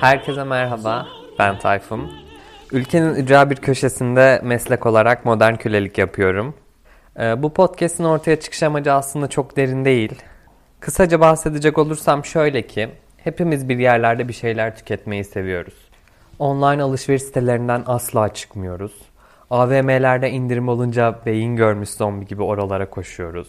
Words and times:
Herkese 0.00 0.44
merhaba, 0.44 1.06
ben 1.38 1.58
Tayfun. 1.58 2.12
Ülkenin 2.72 3.14
ücra 3.14 3.50
bir 3.50 3.56
köşesinde 3.56 4.40
meslek 4.44 4.86
olarak 4.86 5.24
modern 5.24 5.54
kölelik 5.54 5.98
yapıyorum. 5.98 6.54
Ee, 7.20 7.42
bu 7.42 7.52
podcast'in 7.52 8.04
ortaya 8.04 8.40
çıkış 8.40 8.62
amacı 8.62 8.92
aslında 8.92 9.28
çok 9.28 9.56
derin 9.56 9.84
değil. 9.84 10.22
Kısaca 10.80 11.20
bahsedecek 11.20 11.78
olursam 11.78 12.24
şöyle 12.24 12.62
ki, 12.62 12.88
hepimiz 13.16 13.68
bir 13.68 13.78
yerlerde 13.78 14.28
bir 14.28 14.32
şeyler 14.32 14.76
tüketmeyi 14.76 15.24
seviyoruz. 15.24 15.74
Online 16.38 16.82
alışveriş 16.82 17.22
sitelerinden 17.22 17.82
asla 17.86 18.34
çıkmıyoruz. 18.34 18.92
AVM'lerde 19.50 20.30
indirim 20.30 20.68
olunca 20.68 21.20
beyin 21.26 21.56
görmüş 21.56 21.90
zombi 21.90 22.26
gibi 22.26 22.42
oralara 22.42 22.90
koşuyoruz. 22.90 23.48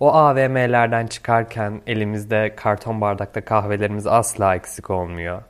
O 0.00 0.12
AVM'lerden 0.12 1.06
çıkarken 1.06 1.80
elimizde 1.86 2.54
karton 2.56 3.00
bardakta 3.00 3.44
kahvelerimiz 3.44 4.06
asla 4.06 4.54
eksik 4.54 4.90
olmuyor. 4.90 5.42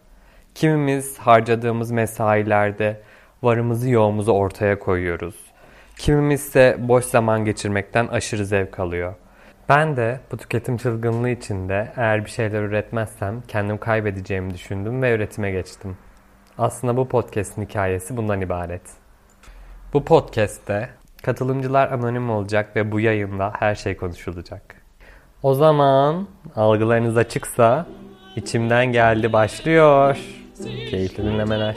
Kimimiz 0.55 1.19
harcadığımız 1.19 1.91
mesailerde 1.91 3.01
varımızı 3.43 3.91
yoğumuzu 3.91 4.33
ortaya 4.33 4.79
koyuyoruz. 4.79 5.35
Kimimiz 5.97 6.41
ise 6.41 6.77
boş 6.79 7.05
zaman 7.05 7.45
geçirmekten 7.45 8.07
aşırı 8.07 8.47
zevk 8.47 8.81
alıyor. 8.81 9.15
Ben 9.69 9.97
de 9.97 10.21
bu 10.33 10.37
tüketim 10.37 10.77
çılgınlığı 10.77 11.31
içinde 11.31 11.93
eğer 11.97 12.25
bir 12.25 12.31
şeyler 12.31 12.63
üretmezsem 12.63 13.43
kendim 13.49 13.79
kaybedeceğimi 13.79 14.55
düşündüm 14.55 15.03
ve 15.03 15.15
üretime 15.15 15.51
geçtim. 15.51 15.97
Aslında 16.59 16.97
bu 16.97 17.09
podcast'in 17.09 17.63
hikayesi 17.63 18.17
bundan 18.17 18.41
ibaret. 18.41 18.83
Bu 19.93 20.05
podcast'te 20.05 20.89
katılımcılar 21.23 21.93
anonim 21.93 22.31
olacak 22.31 22.77
ve 22.77 22.93
bu 22.93 23.01
yayında 23.01 23.53
her 23.59 23.75
şey 23.75 23.97
konuşulacak. 23.97 24.63
O 25.43 25.55
zaman 25.55 26.29
algılarınız 26.57 27.17
açıksa 27.17 27.87
içimden 28.37 28.87
geldi 28.87 29.33
başlıyor. 29.33 30.19
Keyifli 30.63 31.25
dinlemeler. 31.25 31.77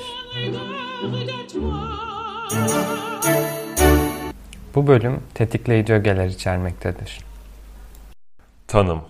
Bu 4.75 4.88
bölüm 4.88 5.23
tetikleyici 5.34 5.94
ögeler 5.94 6.28
içermektedir. 6.28 7.19
Tanım 8.67 9.02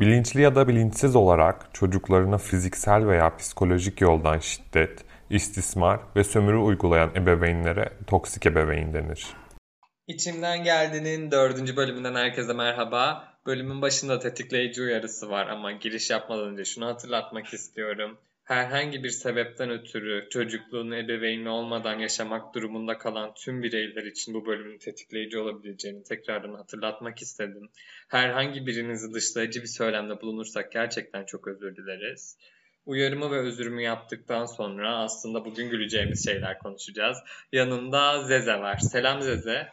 Bilinçli 0.00 0.40
ya 0.40 0.54
da 0.54 0.68
bilinçsiz 0.68 1.16
olarak 1.16 1.74
çocuklarına 1.74 2.38
fiziksel 2.38 3.06
veya 3.06 3.36
psikolojik 3.36 4.00
yoldan 4.00 4.38
şiddet, 4.38 5.04
istismar 5.30 6.00
ve 6.16 6.24
sömürü 6.24 6.56
uygulayan 6.56 7.10
ebeveynlere 7.14 7.92
toksik 8.06 8.46
ebeveyn 8.46 8.94
denir. 8.94 9.26
İçimden 10.06 10.64
Geldi'nin 10.64 11.30
dördüncü 11.30 11.76
bölümünden 11.76 12.14
herkese 12.14 12.52
merhaba. 12.52 13.28
Bölümün 13.46 13.82
başında 13.82 14.18
tetikleyici 14.18 14.82
uyarısı 14.82 15.30
var 15.30 15.46
ama 15.46 15.72
giriş 15.72 16.10
yapmadan 16.10 16.48
önce 16.48 16.64
şunu 16.64 16.86
hatırlatmak 16.86 17.54
istiyorum 17.54 18.18
herhangi 18.44 19.04
bir 19.04 19.10
sebepten 19.10 19.70
ötürü 19.70 20.28
çocukluğunu 20.30 20.96
ebeveynli 20.96 21.48
olmadan 21.48 21.98
yaşamak 21.98 22.54
durumunda 22.54 22.98
kalan 22.98 23.34
tüm 23.34 23.62
bireyler 23.62 24.02
için 24.02 24.34
bu 24.34 24.46
bölümün 24.46 24.78
tetikleyici 24.78 25.38
olabileceğini 25.38 26.02
tekrardan 26.02 26.54
hatırlatmak 26.54 27.18
istedim. 27.18 27.70
Herhangi 28.08 28.66
birinizi 28.66 29.14
dışlayıcı 29.14 29.62
bir 29.62 29.66
söylemde 29.66 30.20
bulunursak 30.20 30.72
gerçekten 30.72 31.24
çok 31.24 31.48
özür 31.48 31.76
dileriz. 31.76 32.38
Uyarımı 32.86 33.30
ve 33.30 33.38
özürümü 33.38 33.82
yaptıktan 33.82 34.46
sonra 34.46 34.98
aslında 34.98 35.44
bugün 35.44 35.70
güleceğimiz 35.70 36.24
şeyler 36.24 36.58
konuşacağız. 36.58 37.18
Yanında 37.52 38.22
Zeze 38.22 38.54
var. 38.54 38.78
Selam 38.78 39.22
Zeze. 39.22 39.68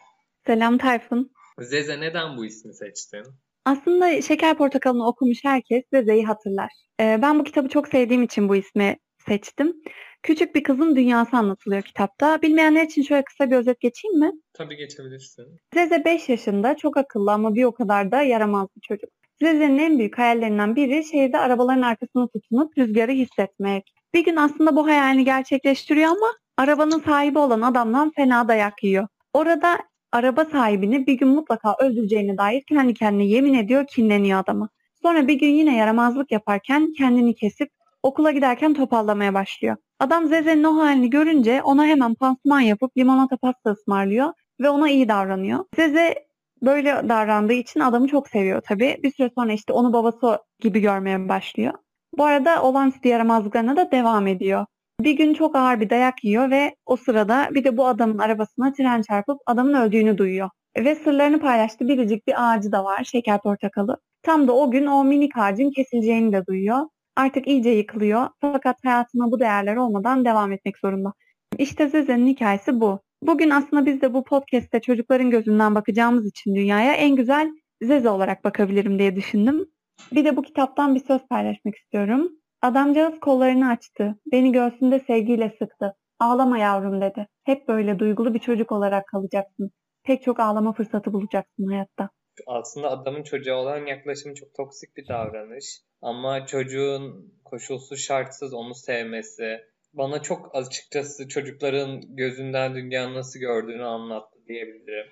Selam 0.46 0.78
Tayfun. 0.78 1.30
Zeze 1.58 2.00
neden 2.00 2.36
bu 2.36 2.44
ismi 2.44 2.74
seçtin? 2.74 3.24
Aslında 3.64 4.22
Şeker 4.22 4.58
Portakalı'nı 4.58 5.06
okumuş 5.06 5.44
herkes 5.44 5.84
Zeze'yi 5.92 6.24
hatırlar. 6.26 6.72
Ee, 7.00 7.18
ben 7.22 7.38
bu 7.38 7.44
kitabı 7.44 7.68
çok 7.68 7.88
sevdiğim 7.88 8.22
için 8.22 8.48
bu 8.48 8.56
ismi 8.56 8.96
seçtim. 9.28 9.74
Küçük 10.22 10.54
bir 10.54 10.62
kızın 10.62 10.96
dünyası 10.96 11.36
anlatılıyor 11.36 11.82
kitapta. 11.82 12.42
Bilmeyenler 12.42 12.84
için 12.84 13.02
şöyle 13.02 13.24
kısa 13.24 13.50
bir 13.50 13.56
özet 13.56 13.80
geçeyim 13.80 14.18
mi? 14.18 14.32
Tabii 14.52 14.76
geçebilirsin. 14.76 15.46
Zeze 15.74 16.04
5 16.04 16.28
yaşında, 16.28 16.76
çok 16.76 16.96
akıllı 16.96 17.32
ama 17.32 17.54
bir 17.54 17.64
o 17.64 17.72
kadar 17.72 18.10
da 18.12 18.22
yaramaz 18.22 18.68
bir 18.76 18.80
çocuk. 18.80 19.10
Zeze'nin 19.42 19.78
en 19.78 19.98
büyük 19.98 20.18
hayallerinden 20.18 20.76
biri 20.76 21.04
şehirde 21.04 21.38
arabaların 21.38 21.82
arkasına 21.82 22.28
tutunup 22.28 22.78
rüzgarı 22.78 23.12
hissetmek. 23.12 23.92
Bir 24.14 24.24
gün 24.24 24.36
aslında 24.36 24.76
bu 24.76 24.86
hayalini 24.86 25.24
gerçekleştiriyor 25.24 26.10
ama 26.10 26.26
arabanın 26.56 27.00
sahibi 27.00 27.38
olan 27.38 27.60
adamdan 27.60 28.12
fena 28.16 28.48
dayak 28.48 28.84
yiyor. 28.84 29.08
Orada 29.34 29.78
araba 30.12 30.44
sahibini 30.44 31.06
bir 31.06 31.14
gün 31.14 31.28
mutlaka 31.28 31.76
öldüreceğine 31.80 32.38
dair 32.38 32.62
kendi 32.68 32.94
kendine 32.94 33.24
yemin 33.24 33.54
ediyor, 33.54 33.86
kinleniyor 33.86 34.40
adama. 34.40 34.68
Sonra 35.02 35.28
bir 35.28 35.34
gün 35.34 35.48
yine 35.48 35.76
yaramazlık 35.76 36.32
yaparken 36.32 36.92
kendini 36.98 37.34
kesip 37.34 37.70
okula 38.02 38.30
giderken 38.30 38.74
topallamaya 38.74 39.34
başlıyor. 39.34 39.76
Adam 40.00 40.26
Zeze'nin 40.26 40.64
o 40.64 40.76
halini 40.76 41.10
görünce 41.10 41.62
ona 41.62 41.86
hemen 41.86 42.14
pansuman 42.14 42.60
yapıp 42.60 42.96
limonata 42.96 43.36
pasta 43.36 43.70
ısmarlıyor 43.70 44.32
ve 44.60 44.70
ona 44.70 44.90
iyi 44.90 45.08
davranıyor. 45.08 45.64
Zeze 45.76 46.14
böyle 46.62 47.08
davrandığı 47.08 47.52
için 47.52 47.80
adamı 47.80 48.08
çok 48.08 48.28
seviyor 48.28 48.60
tabii. 48.60 49.00
Bir 49.02 49.12
süre 49.12 49.30
sonra 49.34 49.52
işte 49.52 49.72
onu 49.72 49.92
babası 49.92 50.38
gibi 50.60 50.80
görmeye 50.80 51.28
başlıyor. 51.28 51.72
Bu 52.18 52.24
arada 52.24 52.62
olağanüstü 52.62 53.08
yaramazlıklarına 53.08 53.76
da 53.76 53.90
devam 53.90 54.26
ediyor. 54.26 54.66
Bir 55.02 55.12
gün 55.12 55.34
çok 55.34 55.56
ağır 55.56 55.80
bir 55.80 55.90
dayak 55.90 56.24
yiyor 56.24 56.50
ve 56.50 56.74
o 56.86 56.96
sırada 56.96 57.48
bir 57.54 57.64
de 57.64 57.76
bu 57.76 57.86
adamın 57.86 58.18
arabasına 58.18 58.72
tren 58.72 59.02
çarpıp 59.02 59.40
adamın 59.46 59.74
öldüğünü 59.74 60.18
duyuyor. 60.18 60.50
Ve 60.78 60.94
sırlarını 60.94 61.40
paylaştığı 61.40 61.88
biricik 61.88 62.26
bir 62.26 62.34
ağacı 62.36 62.72
da 62.72 62.84
var, 62.84 63.04
şeker 63.04 63.40
portakalı. 63.40 63.96
Tam 64.22 64.48
da 64.48 64.52
o 64.52 64.70
gün 64.70 64.86
o 64.86 65.04
minik 65.04 65.38
ağacın 65.38 65.70
kesileceğini 65.70 66.32
de 66.32 66.46
duyuyor. 66.46 66.78
Artık 67.16 67.48
iyice 67.48 67.70
yıkılıyor 67.70 68.28
fakat 68.40 68.76
hayatına 68.84 69.30
bu 69.30 69.40
değerler 69.40 69.76
olmadan 69.76 70.24
devam 70.24 70.52
etmek 70.52 70.78
zorunda. 70.78 71.12
İşte 71.58 71.88
Zeze'nin 71.88 72.26
hikayesi 72.26 72.80
bu. 72.80 73.00
Bugün 73.22 73.50
aslında 73.50 73.86
biz 73.86 74.02
de 74.02 74.14
bu 74.14 74.24
podcast'te 74.24 74.80
çocukların 74.80 75.30
gözünden 75.30 75.74
bakacağımız 75.74 76.26
için 76.26 76.54
dünyaya 76.54 76.92
en 76.92 77.16
güzel 77.16 77.50
Zeze 77.82 78.08
olarak 78.08 78.44
bakabilirim 78.44 78.98
diye 78.98 79.16
düşündüm. 79.16 79.66
Bir 80.12 80.24
de 80.24 80.36
bu 80.36 80.42
kitaptan 80.42 80.94
bir 80.94 81.00
söz 81.00 81.26
paylaşmak 81.26 81.76
istiyorum. 81.76 82.32
Adamcağız 82.62 83.20
kollarını 83.20 83.68
açtı. 83.70 84.14
Beni 84.32 84.52
göğsünde 84.52 85.00
sevgiyle 85.00 85.56
sıktı. 85.58 85.94
Ağlama 86.18 86.58
yavrum 86.58 87.00
dedi. 87.00 87.28
Hep 87.44 87.68
böyle 87.68 87.98
duygulu 87.98 88.34
bir 88.34 88.38
çocuk 88.38 88.72
olarak 88.72 89.06
kalacaksın. 89.06 89.70
Pek 90.04 90.22
çok 90.22 90.40
ağlama 90.40 90.72
fırsatı 90.72 91.12
bulacaksın 91.12 91.66
hayatta. 91.66 92.10
Aslında 92.46 92.90
adamın 92.90 93.22
çocuğa 93.22 93.56
olan 93.56 93.86
yaklaşımı 93.86 94.34
çok 94.34 94.54
toksik 94.54 94.96
bir 94.96 95.08
davranış. 95.08 95.64
Ama 96.02 96.46
çocuğun 96.46 97.32
koşulsuz 97.44 98.00
şartsız 98.00 98.54
onu 98.54 98.74
sevmesi 98.74 99.60
bana 99.92 100.22
çok 100.22 100.56
açıkçası 100.56 101.28
çocukların 101.28 102.00
gözünden 102.16 102.74
dünyanın 102.74 103.14
nasıl 103.14 103.40
gördüğünü 103.40 103.84
anlattı 103.84 104.38
diyebilirim. 104.48 105.06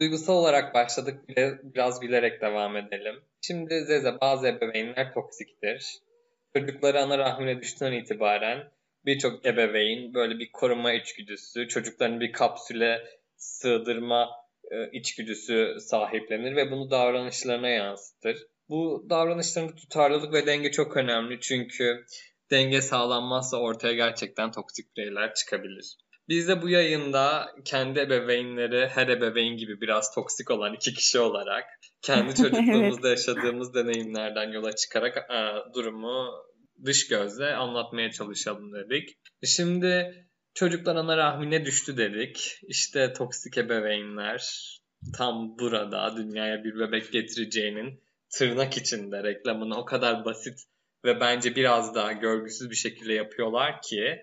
Duygusal 0.00 0.34
olarak 0.34 0.74
başladık 0.74 1.28
bile 1.28 1.58
biraz 1.62 2.02
bilerek 2.02 2.40
devam 2.40 2.76
edelim. 2.76 3.14
Şimdi 3.40 3.84
Zeze 3.84 4.20
bazı 4.20 4.48
ebeveynler 4.48 5.14
toksiktir 5.14 6.02
çocukları 6.56 7.00
ana 7.00 7.18
rahmine 7.18 7.60
düştüğünden 7.60 7.92
itibaren 7.92 8.70
birçok 9.06 9.46
ebeveyn 9.46 10.14
böyle 10.14 10.38
bir 10.38 10.52
koruma 10.52 10.92
içgüdüsü, 10.92 11.68
çocuklarını 11.68 12.20
bir 12.20 12.32
kapsüle 12.32 13.04
sığdırma 13.36 14.30
e, 14.70 14.90
içgüdüsü 14.92 15.76
sahiplenir 15.80 16.56
ve 16.56 16.70
bunu 16.70 16.90
davranışlarına 16.90 17.68
yansıtır. 17.68 18.46
Bu 18.68 19.06
davranışlarında 19.10 19.74
tutarlılık 19.74 20.32
ve 20.32 20.46
denge 20.46 20.70
çok 20.70 20.96
önemli 20.96 21.40
çünkü 21.40 22.04
denge 22.50 22.80
sağlanmazsa 22.80 23.56
ortaya 23.56 23.94
gerçekten 23.94 24.52
toksik 24.52 24.96
bireyler 24.96 25.34
çıkabilir. 25.34 25.96
Biz 26.28 26.48
de 26.48 26.62
bu 26.62 26.68
yayında 26.68 27.46
kendi 27.64 28.00
ebeveynleri 28.00 28.88
her 28.88 29.08
ebeveyn 29.08 29.56
gibi 29.56 29.80
biraz 29.80 30.14
toksik 30.14 30.50
olan 30.50 30.74
iki 30.74 30.94
kişi 30.94 31.18
olarak 31.18 31.64
kendi 32.02 32.34
çocukluğumuzda 32.42 33.08
evet. 33.08 33.18
yaşadığımız 33.18 33.74
deneyimlerden 33.74 34.52
yola 34.52 34.72
çıkarak 34.72 35.16
e, 35.16 35.72
durumu 35.74 36.44
dış 36.84 37.08
gözle 37.08 37.54
anlatmaya 37.54 38.10
çalışalım 38.10 38.72
dedik. 38.72 39.18
Şimdi 39.44 40.24
çocuklar 40.54 40.96
ana 40.96 41.16
rahmine 41.16 41.64
düştü 41.64 41.96
dedik. 41.96 42.58
İşte 42.62 43.12
toksik 43.12 43.58
ebeveynler 43.58 44.72
tam 45.16 45.58
burada 45.58 46.16
dünyaya 46.16 46.64
bir 46.64 46.78
bebek 46.78 47.12
getireceğinin 47.12 48.02
tırnak 48.30 48.76
içinde 48.76 49.22
reklamını 49.22 49.78
o 49.78 49.84
kadar 49.84 50.24
basit 50.24 50.58
ve 51.04 51.20
bence 51.20 51.56
biraz 51.56 51.94
daha 51.94 52.12
görgüsüz 52.12 52.70
bir 52.70 52.74
şekilde 52.74 53.12
yapıyorlar 53.12 53.82
ki 53.82 54.18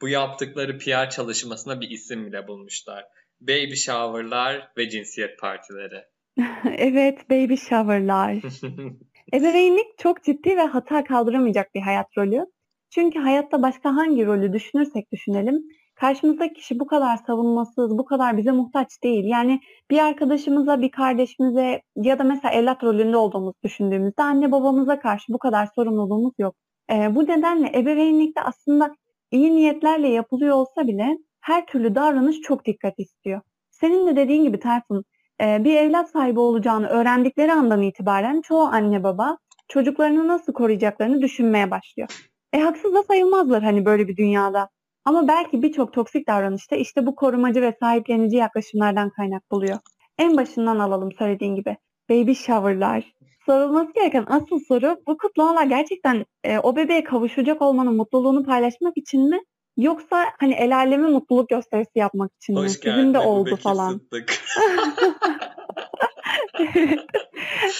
bu 0.00 0.08
yaptıkları 0.08 0.78
PR 0.78 1.10
çalışmasına 1.10 1.80
bir 1.80 1.90
isim 1.90 2.26
bile 2.26 2.48
bulmuşlar. 2.48 3.04
Baby 3.40 3.74
shower'lar 3.74 4.72
ve 4.76 4.88
cinsiyet 4.88 5.38
partileri. 5.38 6.04
evet, 6.78 7.30
baby 7.30 7.54
shower'lar. 7.54 8.34
Ebeveynlik 9.32 9.98
çok 9.98 10.22
ciddi 10.22 10.56
ve 10.56 10.62
hata 10.62 11.04
kaldıramayacak 11.04 11.74
bir 11.74 11.80
hayat 11.80 12.18
rolü. 12.18 12.46
Çünkü 12.90 13.18
hayatta 13.18 13.62
başka 13.62 13.96
hangi 13.96 14.26
rolü 14.26 14.52
düşünürsek 14.52 15.12
düşünelim, 15.12 15.62
karşımızdaki 15.94 16.54
kişi 16.54 16.80
bu 16.80 16.86
kadar 16.86 17.16
savunmasız, 17.16 17.98
bu 17.98 18.04
kadar 18.04 18.36
bize 18.36 18.50
muhtaç 18.50 18.88
değil. 19.02 19.24
Yani 19.24 19.60
bir 19.90 19.98
arkadaşımıza, 19.98 20.82
bir 20.82 20.90
kardeşimize 20.90 21.82
ya 21.96 22.18
da 22.18 22.24
mesela 22.24 22.54
evlat 22.54 22.84
rolünde 22.84 23.16
olduğumuzu 23.16 23.54
düşündüğümüzde 23.64 24.22
anne 24.22 24.52
babamıza 24.52 25.00
karşı 25.00 25.32
bu 25.32 25.38
kadar 25.38 25.68
sorumluluğumuz 25.74 26.34
yok. 26.38 26.56
E, 26.90 27.14
bu 27.14 27.24
nedenle 27.24 27.78
ebeveynlikte 27.78 28.40
aslında 28.40 28.94
iyi 29.30 29.56
niyetlerle 29.56 30.08
yapılıyor 30.08 30.56
olsa 30.56 30.86
bile 30.86 31.18
her 31.40 31.66
türlü 31.66 31.94
davranış 31.94 32.40
çok 32.40 32.64
dikkat 32.66 32.98
istiyor. 32.98 33.40
Senin 33.70 34.06
de 34.06 34.16
dediğin 34.16 34.44
gibi 34.44 34.60
Tayfun, 34.60 35.04
bir 35.40 35.76
evlat 35.76 36.10
sahibi 36.10 36.40
olacağını 36.40 36.86
öğrendikleri 36.86 37.52
andan 37.52 37.82
itibaren 37.82 38.40
çoğu 38.40 38.62
anne 38.62 39.02
baba 39.02 39.38
çocuklarını 39.68 40.28
nasıl 40.28 40.52
koruyacaklarını 40.52 41.22
düşünmeye 41.22 41.70
başlıyor. 41.70 42.08
E 42.52 42.60
haksız 42.60 42.94
da 42.94 43.02
sayılmazlar 43.02 43.62
hani 43.62 43.84
böyle 43.84 44.08
bir 44.08 44.16
dünyada. 44.16 44.68
Ama 45.04 45.28
belki 45.28 45.62
birçok 45.62 45.92
toksik 45.92 46.28
davranışta 46.28 46.76
işte 46.76 47.06
bu 47.06 47.14
korumacı 47.14 47.62
ve 47.62 47.76
sahiplenici 47.80 48.36
yaklaşımlardan 48.36 49.10
kaynak 49.10 49.50
buluyor. 49.50 49.78
En 50.18 50.36
başından 50.36 50.78
alalım 50.78 51.12
söylediğin 51.12 51.54
gibi. 51.54 51.76
Baby 52.10 52.32
shower'lar. 52.32 53.12
Sorulması 53.46 53.92
gereken 53.94 54.24
asıl 54.28 54.58
soru 54.68 54.96
bu 55.06 55.16
kutlamalar 55.18 55.66
gerçekten 55.66 56.24
e, 56.44 56.58
o 56.58 56.76
bebeğe 56.76 57.04
kavuşacak 57.04 57.62
olmanın 57.62 57.96
mutluluğunu 57.96 58.44
paylaşmak 58.44 58.96
için 58.96 59.28
mi? 59.30 59.40
Yoksa 59.76 60.26
hani 60.40 60.54
el 60.54 60.76
alemi 60.76 61.06
mutluluk 61.06 61.48
gösterisi 61.48 61.98
yapmak 61.98 62.30
için 62.42 62.56
Hoş 62.56 62.64
mi? 62.64 62.70
Sizin 62.72 63.14
de 63.14 63.18
oldu 63.18 63.56
falan. 63.56 64.00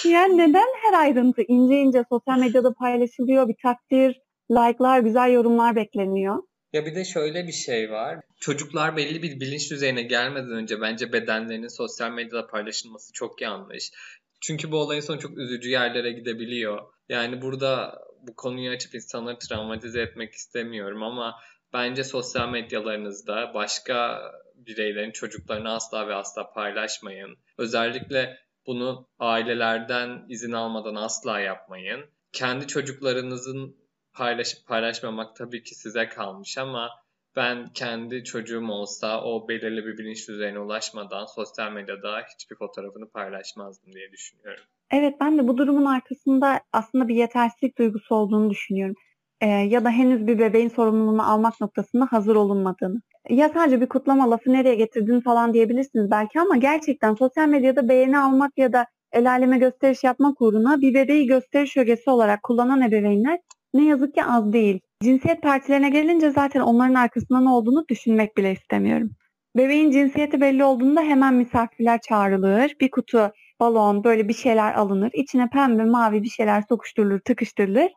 yani 0.05 0.37
neden 0.37 0.67
her 0.81 0.93
ayrıntı 0.99 1.41
ince 1.41 1.75
ince 1.75 2.03
sosyal 2.09 2.39
medyada 2.39 2.73
paylaşılıyor? 2.73 3.47
Bir 3.47 3.55
takdir, 3.63 4.21
like'lar, 4.51 4.99
güzel 4.99 5.31
yorumlar 5.31 5.75
bekleniyor. 5.75 6.43
Ya 6.73 6.85
bir 6.85 6.95
de 6.95 7.05
şöyle 7.05 7.47
bir 7.47 7.51
şey 7.51 7.91
var. 7.91 8.19
Çocuklar 8.39 8.97
belli 8.97 9.23
bir 9.23 9.39
bilinç 9.39 9.71
düzeyine 9.71 10.01
gelmeden 10.01 10.51
önce 10.51 10.81
bence 10.81 11.13
bedenlerinin 11.13 11.77
sosyal 11.77 12.11
medyada 12.11 12.47
paylaşılması 12.47 13.13
çok 13.13 13.41
yanlış. 13.41 13.91
Çünkü 14.41 14.71
bu 14.71 14.77
olayın 14.77 15.01
sonu 15.01 15.19
çok 15.19 15.37
üzücü 15.37 15.69
yerlere 15.69 16.11
gidebiliyor. 16.11 16.81
Yani 17.09 17.41
burada 17.41 18.01
bu 18.27 18.35
konuyu 18.35 18.71
açıp 18.71 18.95
insanları 18.95 19.37
travmatize 19.39 20.01
etmek 20.01 20.33
istemiyorum 20.33 21.03
ama 21.03 21.35
bence 21.75 22.03
sosyal 22.03 22.49
medyalarınızda 22.49 23.51
başka 23.53 24.21
bireylerin 24.55 25.11
çocuklarını 25.11 25.71
asla 25.73 26.07
ve 26.07 26.13
asla 26.13 26.51
paylaşmayın. 26.51 27.37
Özellikle 27.57 28.37
bunu 28.67 29.07
ailelerden 29.19 30.25
izin 30.29 30.51
almadan 30.51 30.95
asla 30.95 31.39
yapmayın. 31.39 32.05
Kendi 32.31 32.67
çocuklarınızın 32.67 33.75
paylaşıp 34.13 34.67
paylaşmamak 34.67 35.35
tabii 35.35 35.63
ki 35.63 35.75
size 35.75 36.09
kalmış 36.09 36.57
ama 36.57 36.89
ben 37.35 37.73
kendi 37.73 38.23
çocuğum 38.23 38.67
olsa 38.69 39.23
o 39.23 39.47
belirli 39.47 39.85
bir 39.85 39.97
bilinç 39.97 40.27
düzeyine 40.27 40.59
ulaşmadan 40.59 41.25
sosyal 41.25 41.71
medyada 41.71 42.21
hiçbir 42.33 42.55
fotoğrafını 42.55 43.09
paylaşmazdım 43.09 43.93
diye 43.93 44.11
düşünüyorum. 44.11 44.63
Evet 44.91 45.15
ben 45.21 45.37
de 45.37 45.47
bu 45.47 45.57
durumun 45.57 45.85
arkasında 45.85 46.61
aslında 46.73 47.07
bir 47.07 47.15
yetersizlik 47.15 47.77
duygusu 47.77 48.15
olduğunu 48.15 48.49
düşünüyorum. 48.49 48.95
Ee, 49.41 49.47
ya 49.47 49.85
da 49.85 49.89
henüz 49.89 50.27
bir 50.27 50.39
bebeğin 50.39 50.69
sorumluluğunu 50.69 51.31
almak 51.31 51.61
noktasında 51.61 52.07
hazır 52.11 52.35
olunmadığını. 52.35 53.01
Ya 53.29 53.49
sadece 53.49 53.81
bir 53.81 53.89
kutlama 53.89 54.31
lafı 54.31 54.53
nereye 54.53 54.75
getirdin 54.75 55.19
falan 55.19 55.53
diyebilirsiniz 55.53 56.11
belki 56.11 56.39
ama 56.39 56.57
gerçekten 56.57 57.15
sosyal 57.15 57.47
medyada 57.47 57.89
beğeni 57.89 58.19
almak 58.19 58.57
ya 58.57 58.73
da 58.73 58.85
el 59.11 59.31
aleme 59.31 59.57
gösteriş 59.57 60.03
yapmak 60.03 60.41
uğruna 60.41 60.81
bir 60.81 60.93
bebeği 60.93 61.27
gösteriş 61.27 61.77
ögesi 61.77 62.09
olarak 62.09 62.43
kullanan 62.43 62.81
ebeveynler 62.81 63.39
ne 63.73 63.85
yazık 63.85 64.15
ki 64.15 64.23
az 64.23 64.53
değil. 64.53 64.79
Cinsiyet 65.03 65.41
partilerine 65.41 65.89
gelince 65.89 66.31
zaten 66.31 66.59
onların 66.59 66.93
arkasında 66.93 67.39
ne 67.39 67.49
olduğunu 67.49 67.85
düşünmek 67.89 68.37
bile 68.37 68.51
istemiyorum. 68.51 69.09
Bebeğin 69.57 69.91
cinsiyeti 69.91 70.41
belli 70.41 70.63
olduğunda 70.63 71.01
hemen 71.01 71.33
misafirler 71.33 71.99
çağrılır. 72.01 72.75
Bir 72.81 72.91
kutu 72.91 73.31
balon 73.59 74.03
böyle 74.03 74.27
bir 74.27 74.33
şeyler 74.33 74.73
alınır. 74.73 75.11
İçine 75.13 75.49
pembe 75.49 75.83
mavi 75.83 76.23
bir 76.23 76.29
şeyler 76.29 76.63
sokuşturulur, 76.69 77.19
tıkıştırılır. 77.19 77.91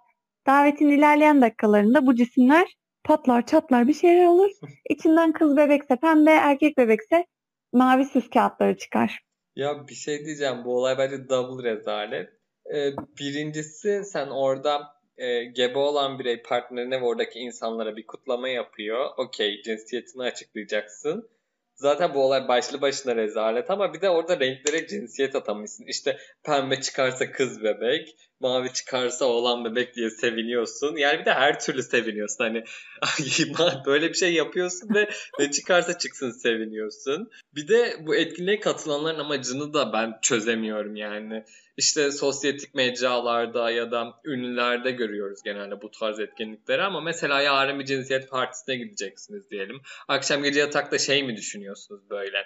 Davetin 0.49 0.89
ilerleyen 0.89 1.43
dakikalarında 1.43 2.07
bu 2.07 2.15
cisimler 2.15 2.77
patlar 3.05 3.47
çatlar 3.47 3.89
bir 3.89 3.95
şeyler 3.95 4.27
olur. 4.27 4.51
İçinden 4.91 5.33
kız 5.33 5.57
bebekse 5.57 5.97
pembe, 5.97 6.31
erkek 6.31 6.79
bebekse 6.79 7.27
mavi 7.73 8.05
süs 8.05 8.31
kağıtları 8.31 8.77
çıkar. 8.77 9.21
Ya 9.57 9.89
bir 9.89 9.95
şey 9.95 10.25
diyeceğim 10.25 10.65
bu 10.65 10.77
olay 10.77 10.99
bence 10.99 11.29
double 11.29 11.71
rezalet. 11.71 12.29
Ee, 12.75 12.93
birincisi 13.19 14.03
sen 14.05 14.27
orada 14.27 14.83
e, 15.17 15.45
gebe 15.45 15.79
olan 15.79 16.19
birey 16.19 16.43
partnerine 16.43 17.01
ve 17.01 17.05
oradaki 17.05 17.39
insanlara 17.39 17.97
bir 17.97 18.07
kutlama 18.07 18.49
yapıyor. 18.49 19.11
Okey 19.17 19.63
cinsiyetini 19.63 20.23
açıklayacaksın. 20.23 21.29
Zaten 21.75 22.15
bu 22.15 22.25
olay 22.25 22.49
başlı 22.49 22.81
başına 22.81 23.17
rezalet 23.17 23.71
ama 23.71 23.95
bir 23.95 24.01
de 24.01 24.11
orada 24.11 24.41
renklere 24.41 24.87
cinsiyet 24.87 25.35
atamışsın. 25.35 25.85
İşte 25.87 26.19
pembe 26.43 26.81
çıkarsa 26.81 27.33
kız 27.33 27.63
bebek, 27.63 28.17
mavi 28.41 28.73
çıkarsa 28.73 29.25
oğlan 29.25 29.65
bebek 29.65 29.95
diye 29.95 30.11
seviniyorsun. 30.11 30.97
Yani 30.97 31.21
bir 31.21 31.25
de 31.25 31.33
her 31.33 31.61
türlü 31.61 31.83
seviniyorsun. 31.83 32.45
Hani 32.45 32.65
böyle 33.87 34.09
bir 34.09 34.15
şey 34.15 34.35
yapıyorsun 34.35 34.95
ve 34.95 35.09
ne 35.39 35.51
çıkarsa 35.51 35.99
çıksın 35.99 36.31
seviniyorsun. 36.31 37.31
Bir 37.55 37.69
de 37.69 37.97
bu 38.01 38.17
etkinliğe 38.17 38.61
katılanların 38.61 39.19
amacını 39.19 39.75
da 39.75 39.93
ben 39.93 40.19
çözemiyorum 40.23 40.97
yani. 40.97 41.45
İşte 41.77 42.11
sosyetik 42.11 42.75
mecralarda 42.75 43.71
ya 43.71 43.91
da 43.91 44.15
ünlülerde 44.25 44.91
görüyoruz 44.91 45.43
genelde 45.45 45.83
bu 45.83 45.91
tarz 45.91 46.21
etkinlikleri 46.21 46.83
ama 46.83 47.01
mesela 47.01 47.43
yarın 47.43 47.81
bir 47.81 47.85
cinsiyet 47.85 48.31
partisine 48.31 48.77
gideceksiniz 48.77 49.51
diyelim. 49.51 49.81
Akşam 50.09 50.43
gece 50.43 50.61
yatakta 50.61 50.99
şey 50.99 51.23
mi 51.23 51.37
düşünüyorsunuz 51.37 52.11
böyle? 52.11 52.45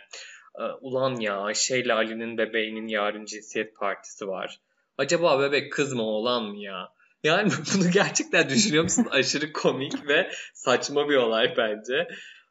Ulan 0.80 1.20
ya 1.20 1.54
şeyle 1.54 1.92
Ali'nin 1.92 2.38
bebeğinin 2.38 2.88
yarın 2.88 3.24
cinsiyet 3.24 3.76
partisi 3.76 4.28
var 4.28 4.60
acaba 4.98 5.40
bebek 5.40 5.72
kız 5.72 5.92
mı 5.92 6.02
oğlan 6.02 6.44
mı 6.44 6.56
ya? 6.58 6.88
Yani 7.24 7.52
bunu 7.74 7.90
gerçekten 7.90 8.48
düşünüyor 8.48 8.82
musun? 8.84 9.06
Aşırı 9.10 9.52
komik 9.52 10.08
ve 10.08 10.30
saçma 10.54 11.08
bir 11.08 11.16
olay 11.16 11.54
bence. 11.56 12.08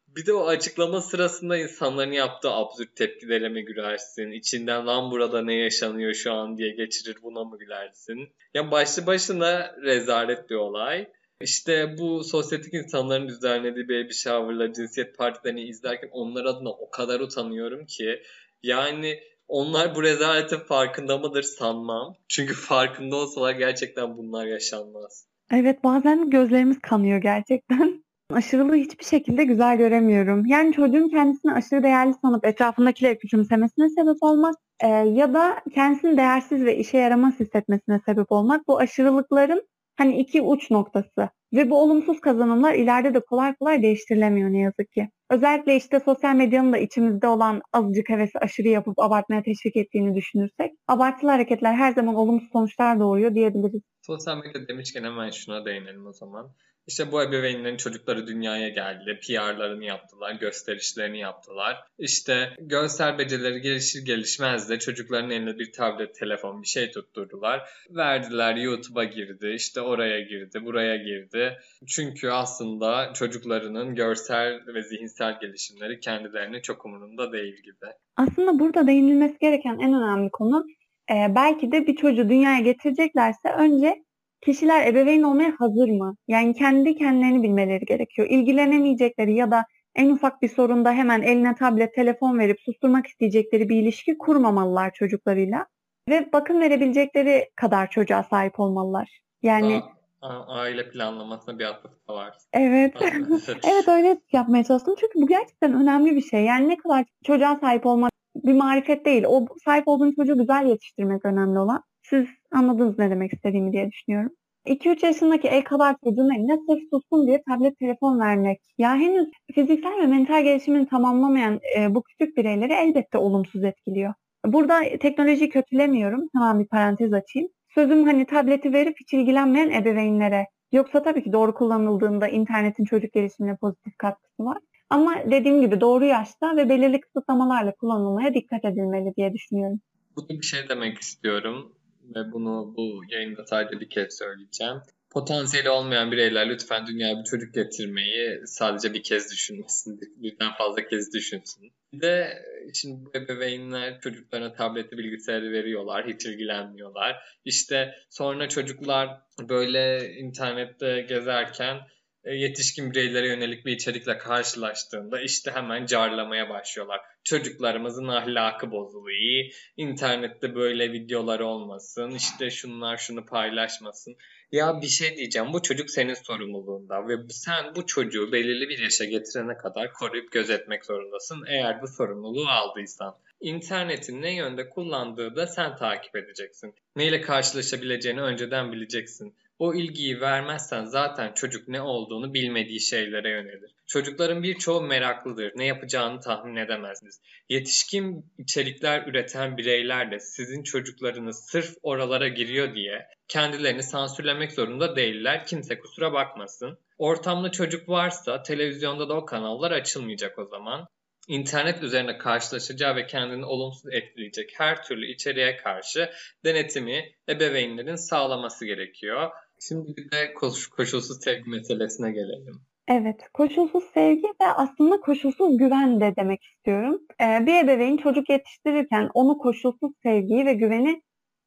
Bir 0.07 0.25
de 0.25 0.33
o 0.33 0.47
açıklama 0.47 1.01
sırasında 1.01 1.57
insanların 1.57 2.11
yaptığı 2.11 2.51
absürt 2.51 2.95
tepkilere 2.95 3.49
mi 3.49 3.65
gülersin? 3.65 4.31
İçinden 4.31 4.87
lan 4.87 5.11
burada 5.11 5.41
ne 5.41 5.55
yaşanıyor 5.55 6.13
şu 6.13 6.33
an 6.33 6.57
diye 6.57 6.69
geçirir 6.69 7.17
buna 7.23 7.43
mı 7.43 7.57
gülersin? 7.59 8.29
Ya 8.53 8.71
başlı 8.71 9.05
başına 9.05 9.75
rezalet 9.83 10.49
bir 10.49 10.55
olay. 10.55 11.07
İşte 11.41 11.95
bu 11.97 12.23
sosyetik 12.23 12.73
insanların 12.73 13.27
düzenlediği 13.27 13.85
baby 13.89 14.13
shower'la 14.13 14.73
cinsiyet 14.73 15.17
partilerini 15.17 15.61
izlerken 15.61 16.09
onlar 16.11 16.45
adına 16.45 16.69
o 16.69 16.89
kadar 16.89 17.19
utanıyorum 17.19 17.85
ki. 17.85 18.23
Yani 18.63 19.19
onlar 19.51 19.95
bu 19.95 20.03
rezaletin 20.03 20.59
farkında 20.59 21.17
mıdır 21.17 21.43
sanmam. 21.43 22.15
Çünkü 22.27 22.53
farkında 22.53 23.15
olsalar 23.15 23.51
gerçekten 23.51 24.17
bunlar 24.17 24.45
yaşanmaz. 24.45 25.25
Evet 25.51 25.83
bazen 25.83 26.29
gözlerimiz 26.29 26.79
kanıyor 26.81 27.17
gerçekten. 27.17 28.03
Aşırılığı 28.33 28.75
hiçbir 28.75 29.05
şekilde 29.05 29.43
güzel 29.43 29.77
göremiyorum. 29.77 30.45
Yani 30.45 30.73
çocuğun 30.73 31.09
kendisini 31.09 31.53
aşırı 31.53 31.83
değerli 31.83 32.13
sanıp 32.21 32.45
etrafındakileri 32.45 33.17
küçümsemesine 33.17 33.89
sebep 33.89 34.23
olmak 34.23 34.55
e, 34.79 34.87
ya 34.87 35.33
da 35.33 35.61
kendisini 35.73 36.17
değersiz 36.17 36.65
ve 36.65 36.77
işe 36.77 36.97
yaramaz 36.97 37.39
hissetmesine 37.39 37.99
sebep 38.05 38.31
olmak 38.31 38.67
bu 38.67 38.79
aşırılıkların 38.79 39.67
hani 39.97 40.19
iki 40.19 40.41
uç 40.41 40.71
noktası. 40.71 41.29
Ve 41.53 41.69
bu 41.69 41.81
olumsuz 41.81 42.21
kazanımlar 42.21 42.73
ileride 42.73 43.13
de 43.13 43.19
kolay 43.19 43.55
kolay 43.55 43.81
değiştirilemiyor 43.81 44.49
ne 44.53 44.59
yazık 44.59 44.91
ki. 44.91 45.09
Özellikle 45.29 45.75
işte 45.75 45.99
sosyal 45.99 46.35
medyanın 46.35 46.73
da 46.73 46.77
içimizde 46.77 47.27
olan 47.27 47.61
azıcık 47.73 48.09
hevesi 48.09 48.39
aşırı 48.39 48.67
yapıp 48.67 48.99
abartmaya 48.99 49.43
teşvik 49.43 49.75
ettiğini 49.75 50.15
düşünürsek 50.15 50.71
abartılı 50.87 51.31
hareketler 51.31 51.73
her 51.73 51.91
zaman 51.91 52.15
olumsuz 52.15 52.49
sonuçlar 52.51 52.99
doğuruyor 52.99 53.35
diyebiliriz. 53.35 53.81
Sosyal 54.01 54.37
medya 54.37 54.67
demişken 54.67 55.03
hemen 55.03 55.29
şuna 55.29 55.65
değinelim 55.65 56.07
o 56.07 56.13
zaman. 56.13 56.51
İşte 56.87 57.11
bu 57.11 57.23
ebeveynlerin 57.23 57.77
çocukları 57.77 58.27
dünyaya 58.27 58.69
geldi. 58.69 59.19
PR'larını 59.27 59.85
yaptılar, 59.85 60.33
gösterişlerini 60.33 61.19
yaptılar. 61.19 61.83
İşte 61.97 62.49
görsel 62.59 63.17
becerileri 63.17 63.61
gelişir 63.61 64.05
gelişmez 64.05 64.69
de 64.69 64.79
çocukların 64.79 65.29
eline 65.29 65.59
bir 65.59 65.71
tablet, 65.71 66.15
telefon 66.15 66.61
bir 66.61 66.67
şey 66.67 66.91
tutturdular. 66.91 67.69
Verdiler 67.89 68.55
YouTube'a 68.55 69.03
girdi, 69.03 69.53
işte 69.55 69.81
oraya 69.81 70.21
girdi, 70.21 70.65
buraya 70.65 70.95
girdi. 70.95 71.57
Çünkü 71.87 72.29
aslında 72.29 73.13
çocuklarının 73.13 73.95
görsel 73.95 74.59
ve 74.67 74.83
zihinsel 74.83 75.39
gelişimleri 75.39 75.99
kendilerine 75.99 76.61
çok 76.61 76.85
umurunda 76.85 77.31
değil 77.31 77.55
gibi. 77.55 77.91
Aslında 78.17 78.59
burada 78.59 78.87
değinilmesi 78.87 79.37
gereken 79.39 79.79
en 79.79 79.93
önemli 79.93 80.29
konu 80.29 80.65
belki 81.09 81.71
de 81.71 81.87
bir 81.87 81.95
çocuğu 81.95 82.29
dünyaya 82.29 82.59
getireceklerse 82.59 83.49
önce 83.49 84.03
kişiler 84.41 84.87
ebeveyn 84.87 85.23
olmaya 85.23 85.53
hazır 85.59 85.89
mı? 85.89 86.15
Yani 86.27 86.53
kendi 86.53 86.95
kendilerini 86.95 87.43
bilmeleri 87.43 87.85
gerekiyor. 87.85 88.27
İlgilenemeyecekleri 88.31 89.33
ya 89.33 89.51
da 89.51 89.65
en 89.95 90.09
ufak 90.09 90.41
bir 90.41 90.49
sorunda 90.49 90.91
hemen 90.91 91.21
eline 91.21 91.55
tablet, 91.55 91.95
telefon 91.95 92.39
verip 92.39 92.59
susturmak 92.61 93.07
isteyecekleri 93.07 93.69
bir 93.69 93.75
ilişki 93.75 94.17
kurmamalılar 94.17 94.93
çocuklarıyla. 94.93 95.65
Ve 96.09 96.29
bakım 96.33 96.59
verebilecekleri 96.59 97.49
kadar 97.55 97.89
çocuğa 97.89 98.23
sahip 98.23 98.59
olmalılar. 98.59 99.21
Yani 99.43 99.81
Aa, 100.21 100.45
aile 100.47 100.89
planlamasına 100.89 101.59
bir 101.59 101.65
atıf 101.65 101.91
var. 102.09 102.37
Evet. 102.53 102.95
evet 103.63 103.87
öyle 103.87 104.17
yapmaya 104.31 104.63
çalıştım. 104.63 104.95
Çünkü 104.99 105.21
bu 105.21 105.27
gerçekten 105.27 105.73
önemli 105.73 106.15
bir 106.15 106.21
şey. 106.21 106.43
Yani 106.43 106.69
ne 106.69 106.77
kadar 106.77 107.05
çocuğa 107.23 107.57
sahip 107.61 107.85
olmak 107.85 108.11
bir 108.35 108.53
marifet 108.53 109.05
değil. 109.05 109.23
O 109.27 109.45
sahip 109.65 109.87
olduğun 109.87 110.11
çocuğu 110.11 110.37
güzel 110.37 110.65
yetiştirmek 110.65 111.25
önemli 111.25 111.59
olan. 111.59 111.83
Siz 112.01 112.27
anladınız 112.51 112.99
ne 112.99 113.09
demek 113.09 113.33
istediğimi 113.33 113.73
diye 113.73 113.91
düşünüyorum. 113.91 114.31
2-3 114.65 115.05
yaşındaki 115.05 115.47
el 115.47 115.63
kadar 115.63 115.95
çocuğun 116.03 116.35
eline 116.35 116.57
sırf 116.69 116.81
sussun 116.89 117.27
diye 117.27 117.43
tablet 117.49 117.79
telefon 117.79 118.19
vermek. 118.19 118.61
Ya 118.77 118.95
henüz 118.95 119.27
fiziksel 119.55 120.01
ve 120.01 120.07
mental 120.07 120.43
gelişimini 120.43 120.87
tamamlamayan 120.87 121.59
e, 121.77 121.95
bu 121.95 122.03
küçük 122.03 122.37
bireyleri 122.37 122.73
elbette 122.73 123.17
olumsuz 123.17 123.63
etkiliyor. 123.63 124.13
Burada 124.45 124.81
teknolojiyi 124.99 125.49
kötülemiyorum. 125.49 126.27
Tamam 126.33 126.59
bir 126.59 126.67
parantez 126.67 127.13
açayım. 127.13 127.49
Sözüm 127.75 128.03
hani 128.03 128.25
tableti 128.25 128.73
verip 128.73 128.95
hiç 128.99 129.13
ilgilenmeyen 129.13 129.69
ebeveynlere. 129.69 130.47
Yoksa 130.71 131.03
tabii 131.03 131.23
ki 131.23 131.33
doğru 131.33 131.53
kullanıldığında 131.53 132.27
internetin 132.27 132.85
çocuk 132.85 133.13
gelişimine 133.13 133.55
pozitif 133.55 133.97
katkısı 133.97 134.45
var. 134.45 134.57
Ama 134.89 135.15
dediğim 135.31 135.61
gibi 135.61 135.81
doğru 135.81 136.05
yaşta 136.05 136.55
ve 136.57 136.69
belirli 136.69 137.01
kısıtlamalarla 137.01 137.75
kullanılmaya 137.75 138.33
dikkat 138.33 138.65
edilmeli 138.65 139.13
diye 139.17 139.33
düşünüyorum. 139.33 139.79
Burada 140.15 140.33
bir 140.33 140.45
şey 140.45 140.69
demek 140.69 140.97
istiyorum 140.97 141.71
ve 142.15 142.31
bunu 142.31 142.73
bu 142.77 143.01
yayında 143.09 143.45
sadece 143.45 143.79
bir 143.79 143.89
kez 143.89 144.17
söyleyeceğim. 144.17 144.77
Potansiyeli 145.09 145.69
olmayan 145.69 146.11
bireyler 146.11 146.49
lütfen 146.49 146.87
dünyaya 146.87 147.19
bir 147.19 147.23
çocuk 147.23 147.53
getirmeyi 147.53 148.41
sadece 148.45 148.93
bir 148.93 149.03
kez 149.03 149.31
düşünmesin. 149.31 149.99
Birden 150.15 150.51
fazla 150.57 150.87
kez 150.87 151.13
düşünsün. 151.13 151.71
Bir 151.93 152.01
de 152.01 152.43
şimdi 152.73 153.05
bu 153.05 153.17
ebeveynler 153.17 153.99
çocuklarına 154.01 154.53
tableti 154.53 154.97
bilgisayarı 154.97 155.51
veriyorlar. 155.51 156.07
Hiç 156.07 156.25
ilgilenmiyorlar. 156.25 157.17
İşte 157.45 157.95
sonra 158.09 158.49
çocuklar 158.49 159.09
böyle 159.49 160.13
internette 160.13 161.05
gezerken 161.09 161.75
e, 161.75 161.81
yetişkin 162.25 162.91
bireylere 162.91 163.27
yönelik 163.27 163.65
bir 163.65 163.71
içerikle 163.71 164.17
karşılaştığında 164.17 165.21
işte 165.21 165.51
hemen 165.51 165.85
carlamaya 165.85 166.49
başlıyorlar. 166.49 167.01
Çocuklarımızın 167.23 168.07
ahlakı 168.07 168.71
bozuluyor, 168.71 169.45
internette 169.77 170.55
böyle 170.55 170.91
videolar 170.91 171.39
olmasın, 171.39 172.11
işte 172.11 172.49
şunlar 172.49 172.97
şunu 172.97 173.25
paylaşmasın. 173.25 174.15
Ya 174.51 174.81
bir 174.81 174.87
şey 174.87 175.17
diyeceğim 175.17 175.53
bu 175.53 175.61
çocuk 175.61 175.89
senin 175.89 176.13
sorumluluğunda 176.13 177.07
ve 177.07 177.13
sen 177.29 177.75
bu 177.75 177.85
çocuğu 177.85 178.31
belirli 178.31 178.69
bir 178.69 178.79
yaşa 178.79 179.05
getirene 179.05 179.57
kadar 179.57 179.93
koruyup 179.93 180.31
gözetmek 180.31 180.85
zorundasın 180.85 181.43
eğer 181.47 181.81
bu 181.81 181.87
sorumluluğu 181.87 182.47
aldıysan. 182.47 183.15
İnternetin 183.41 184.21
ne 184.21 184.35
yönde 184.35 184.69
kullandığı 184.69 185.35
da 185.35 185.47
sen 185.47 185.75
takip 185.75 186.15
edeceksin. 186.15 186.75
Neyle 186.95 187.21
karşılaşabileceğini 187.21 188.21
önceden 188.21 188.71
bileceksin. 188.71 189.35
O 189.61 189.73
ilgiyi 189.73 190.21
vermezsen 190.21 190.85
zaten 190.85 191.33
çocuk 191.33 191.67
ne 191.67 191.81
olduğunu 191.81 192.33
bilmediği 192.33 192.81
şeylere 192.81 193.29
yönelir. 193.29 193.71
Çocukların 193.87 194.43
birçoğu 194.43 194.81
meraklıdır. 194.81 195.51
Ne 195.55 195.65
yapacağını 195.65 196.19
tahmin 196.19 196.55
edemezsiniz. 196.55 197.21
Yetişkin 197.49 198.25
içerikler 198.37 199.07
üreten 199.07 199.57
bireyler 199.57 200.11
de 200.11 200.19
sizin 200.19 200.63
çocuklarınız 200.63 201.45
sırf 201.49 201.75
oralara 201.83 202.27
giriyor 202.27 202.75
diye 202.75 203.07
kendilerini 203.27 203.83
sansürlemek 203.83 204.51
zorunda 204.51 204.95
değiller. 204.95 205.45
Kimse 205.45 205.79
kusura 205.79 206.13
bakmasın. 206.13 206.77
Ortamda 206.97 207.51
çocuk 207.51 207.89
varsa 207.89 208.43
televizyonda 208.43 209.09
da 209.09 209.13
o 209.13 209.25
kanallar 209.25 209.71
açılmayacak 209.71 210.39
o 210.39 210.45
zaman 210.45 210.87
internet 211.27 211.83
üzerinde 211.83 212.17
karşılaşacağı 212.17 212.95
ve 212.95 213.07
kendini 213.07 213.45
olumsuz 213.45 213.93
etkileyecek 213.93 214.53
her 214.57 214.83
türlü 214.83 215.11
içeriğe 215.11 215.57
karşı 215.57 216.11
denetimi 216.45 217.11
ebeveynlerin 217.29 217.95
sağlaması 217.95 218.65
gerekiyor. 218.65 219.31
Şimdi 219.67 219.97
bir 219.97 220.11
de 220.11 220.33
koş, 220.33 220.67
koşulsuz 220.67 221.23
sevgi 221.23 221.49
meselesine 221.49 222.11
gelelim. 222.11 222.61
Evet, 222.87 223.21
koşulsuz 223.33 223.83
sevgi 223.93 224.27
ve 224.41 224.45
aslında 224.55 224.99
koşulsuz 224.99 225.57
güven 225.57 226.01
de 226.01 226.13
demek 226.17 226.43
istiyorum. 226.43 227.01
Ee, 227.21 227.45
bir 227.45 227.63
ebeveyn 227.63 227.97
çocuk 227.97 228.29
yetiştirirken 228.29 229.09
onu 229.13 229.37
koşulsuz 229.37 229.91
sevgiyi 230.03 230.45
ve 230.45 230.53
güveni 230.53 231.01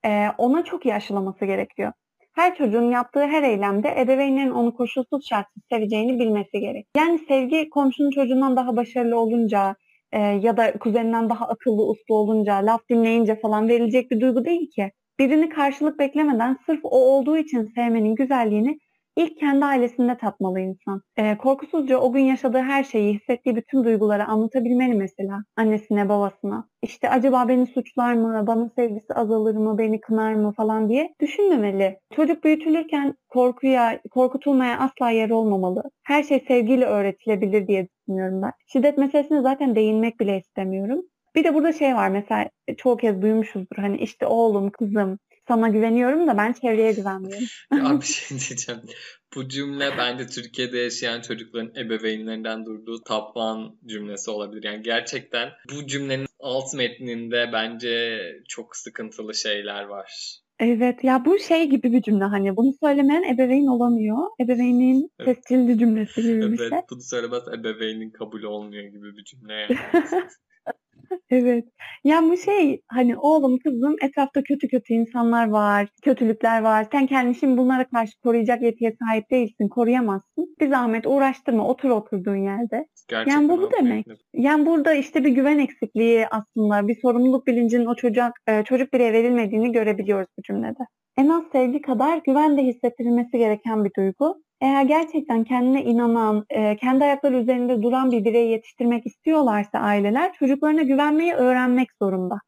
e, 0.06 0.26
ona 0.38 0.64
çok 0.64 0.86
iyi 0.86 0.98
gerekiyor. 1.40 1.92
Her 2.34 2.56
çocuğun 2.56 2.90
yaptığı 2.90 3.26
her 3.26 3.42
eylemde 3.42 3.88
ebeveynlerin 4.00 4.50
onu 4.50 4.74
koşulsuz 4.74 5.28
şartsız 5.28 5.62
seveceğini 5.72 6.18
bilmesi 6.18 6.60
gerek. 6.60 6.86
Yani 6.96 7.20
sevgi 7.28 7.70
komşunun 7.70 8.10
çocuğundan 8.10 8.56
daha 8.56 8.76
başarılı 8.76 9.18
olunca 9.18 9.76
e, 10.12 10.18
ya 10.20 10.56
da 10.56 10.78
kuzeninden 10.78 11.30
daha 11.30 11.48
akıllı 11.48 11.86
uslu 11.86 12.14
olunca, 12.14 12.54
laf 12.54 12.88
dinleyince 12.90 13.40
falan 13.40 13.68
verilecek 13.68 14.10
bir 14.10 14.20
duygu 14.20 14.44
değil 14.44 14.70
ki. 14.70 14.92
Birini 15.18 15.48
karşılık 15.48 15.98
beklemeden 15.98 16.56
sırf 16.66 16.80
o 16.82 16.98
olduğu 17.16 17.36
için 17.36 17.72
sevmenin 17.74 18.14
güzelliğini 18.14 18.78
ilk 19.16 19.38
kendi 19.38 19.64
ailesinde 19.64 20.16
tatmalı 20.16 20.60
insan. 20.60 21.02
Ee, 21.16 21.36
korkusuzca 21.38 21.98
o 21.98 22.12
gün 22.12 22.20
yaşadığı 22.20 22.58
her 22.58 22.84
şeyi, 22.84 23.14
hissettiği 23.14 23.56
bütün 23.56 23.84
duyguları 23.84 24.24
anlatabilmeli 24.24 24.94
mesela 24.94 25.44
annesine, 25.56 26.08
babasına. 26.08 26.68
İşte 26.82 27.10
acaba 27.10 27.48
beni 27.48 27.66
suçlar 27.66 28.14
mı, 28.14 28.46
bana 28.46 28.70
sevgisi 28.76 29.14
azalır 29.14 29.56
mı, 29.56 29.78
beni 29.78 30.00
kınar 30.00 30.34
mı 30.34 30.52
falan 30.56 30.88
diye 30.88 31.14
düşünmemeli. 31.20 31.98
Çocuk 32.16 32.44
büyütülürken 32.44 33.14
korkuya, 33.28 34.00
korkutulmaya 34.10 34.78
asla 34.78 35.10
yer 35.10 35.30
olmamalı. 35.30 35.82
Her 36.02 36.22
şey 36.22 36.44
sevgiyle 36.48 36.84
öğretilebilir 36.86 37.66
diye 37.66 37.88
düşünüyorum 37.88 38.42
ben. 38.42 38.52
Şiddet 38.66 38.98
meselesine 38.98 39.42
zaten 39.42 39.76
değinmek 39.76 40.20
bile 40.20 40.38
istemiyorum. 40.38 41.02
Bir 41.34 41.44
de 41.44 41.54
burada 41.54 41.72
şey 41.72 41.94
var 41.94 42.08
mesela 42.08 42.50
çoğu 42.76 42.96
kez 42.96 43.22
duymuşuzdur 43.22 43.76
hani 43.76 43.96
işte 43.96 44.26
oğlum, 44.26 44.70
kızım, 44.70 45.18
sana 45.48 45.68
güveniyorum 45.68 46.26
da 46.26 46.36
ben 46.36 46.52
çevreye 46.52 46.92
güvenmiyorum. 46.92 47.46
ya 47.72 48.00
bir 48.00 48.06
şey 48.06 48.38
diyeceğim. 48.38 48.80
Bu 49.34 49.48
cümle 49.48 49.90
bence 49.98 50.26
Türkiye'de 50.26 50.78
yaşayan 50.78 51.20
çocukların 51.20 51.74
ebeveynlerinden 51.76 52.66
durduğu 52.66 53.02
tapan 53.02 53.78
cümlesi 53.86 54.30
olabilir. 54.30 54.62
Yani 54.64 54.82
gerçekten 54.82 55.48
bu 55.70 55.86
cümlenin 55.86 56.26
alt 56.40 56.74
metninde 56.74 57.50
bence 57.52 58.20
çok 58.48 58.76
sıkıntılı 58.76 59.34
şeyler 59.34 59.84
var. 59.84 60.38
Evet 60.58 61.04
ya 61.04 61.24
bu 61.24 61.38
şey 61.38 61.68
gibi 61.68 61.92
bir 61.92 62.02
cümle 62.02 62.24
hani 62.24 62.56
bunu 62.56 62.72
söylemeyen 62.82 63.34
ebeveyn 63.34 63.66
olamıyor. 63.66 64.18
Ebeveynin 64.40 65.10
evet. 65.20 65.36
tescilli 65.36 65.78
cümlesi 65.78 66.22
gibi 66.22 66.32
evet, 66.32 66.52
bir 66.52 66.58
şey. 66.58 66.66
Evet 66.66 66.84
bunu 66.90 67.00
söylemez 67.00 67.42
ebeveynin 67.58 68.10
kabul 68.10 68.42
olmuyor 68.42 68.84
gibi 68.84 69.16
bir 69.16 69.24
cümle 69.24 69.54
yani. 69.54 69.78
Evet. 71.30 71.64
Ya 72.04 72.22
bu 72.22 72.36
şey 72.36 72.80
hani 72.88 73.16
oğlum 73.16 73.58
kızım 73.58 73.96
etrafta 74.02 74.42
kötü 74.42 74.68
kötü 74.68 74.94
insanlar 74.94 75.48
var, 75.48 75.88
kötülükler 76.02 76.62
var. 76.62 76.86
Sen 76.92 77.06
kendini 77.06 77.34
şimdi 77.34 77.58
bunlara 77.58 77.84
karşı 77.88 78.20
koruyacak 78.20 78.62
yetiye 78.62 78.96
sahip 79.02 79.30
değilsin, 79.30 79.68
koruyamazsın. 79.68 80.56
Bir 80.60 80.68
zahmet 80.68 81.06
uğraştırma, 81.06 81.68
otur 81.68 81.90
oturduğun 81.90 82.36
yerde. 82.36 82.86
Gerçekten 83.08 83.40
yani 83.40 83.48
bu 83.48 83.62
bu 83.62 83.70
demek. 83.78 84.06
Yani 84.34 84.66
burada 84.66 84.94
işte 84.94 85.24
bir 85.24 85.30
güven 85.30 85.58
eksikliği 85.58 86.26
aslında, 86.30 86.88
bir 86.88 87.00
sorumluluk 87.02 87.46
bilincinin 87.46 87.86
o 87.86 87.94
çocuk 87.94 88.32
çocuk 88.64 88.92
bireye 88.92 89.12
verilmediğini 89.12 89.72
görebiliyoruz 89.72 90.28
bu 90.38 90.42
cümlede. 90.42 90.84
En 91.18 91.28
az 91.28 91.42
sevgi 91.52 91.80
kadar 91.80 92.20
güven 92.26 92.56
de 92.58 92.62
hissettirilmesi 92.62 93.38
gereken 93.38 93.84
bir 93.84 93.90
duygu 93.96 94.42
eğer 94.64 94.82
gerçekten 94.82 95.44
kendine 95.44 95.84
inanan, 95.84 96.44
e, 96.50 96.76
kendi 96.76 97.04
ayakları 97.04 97.36
üzerinde 97.36 97.82
duran 97.82 98.10
bir 98.10 98.24
birey 98.24 98.48
yetiştirmek 98.48 99.06
istiyorlarsa 99.06 99.78
aileler 99.78 100.32
çocuklarına 100.32 100.82
güvenmeyi 100.82 101.34
öğrenmek 101.34 101.88
zorunda. 102.02 102.38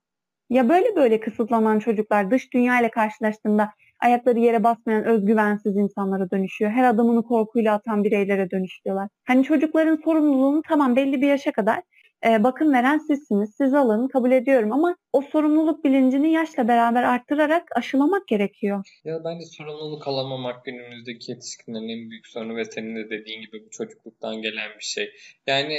Ya 0.50 0.68
böyle 0.68 0.96
böyle 0.96 1.20
kısıtlanan 1.20 1.78
çocuklar 1.78 2.30
dış 2.30 2.52
dünya 2.54 2.80
ile 2.80 2.90
karşılaştığında 2.90 3.70
ayakları 4.00 4.38
yere 4.38 4.64
basmayan 4.64 5.04
özgüvensiz 5.04 5.76
insanlara 5.76 6.30
dönüşüyor. 6.30 6.70
Her 6.70 6.84
adımını 6.84 7.22
korkuyla 7.22 7.74
atan 7.74 8.04
bireylere 8.04 8.50
dönüşüyorlar. 8.50 9.08
Hani 9.26 9.44
çocukların 9.44 9.96
sorumluluğunu 10.04 10.62
tamam 10.68 10.96
belli 10.96 11.22
bir 11.22 11.28
yaşa 11.28 11.52
kadar 11.52 11.82
e, 12.24 12.44
bakım 12.44 12.72
veren 12.72 12.98
sizsiniz. 12.98 13.54
Siz 13.56 13.74
alın 13.74 14.08
kabul 14.08 14.32
ediyorum 14.32 14.72
ama 14.72 14.96
o 15.12 15.22
sorumluluk 15.22 15.84
bilincini 15.84 16.32
yaşla 16.32 16.68
beraber 16.68 17.02
arttırarak 17.02 17.76
aşılamak 17.76 18.28
gerekiyor. 18.28 18.84
Ya 19.04 19.24
bence 19.24 19.44
sorumluluk 19.46 20.08
alamamak 20.08 20.64
günümüzdeki 20.64 21.30
yetişkinlerin 21.30 21.88
en 21.88 22.10
büyük 22.10 22.26
sorunu 22.26 22.56
ve 22.56 22.64
senin 22.64 22.96
de 22.96 23.10
dediğin 23.10 23.40
gibi 23.40 23.64
bu 23.66 23.70
çocukluktan 23.70 24.42
gelen 24.42 24.70
bir 24.78 24.84
şey. 24.84 25.10
Yani 25.46 25.78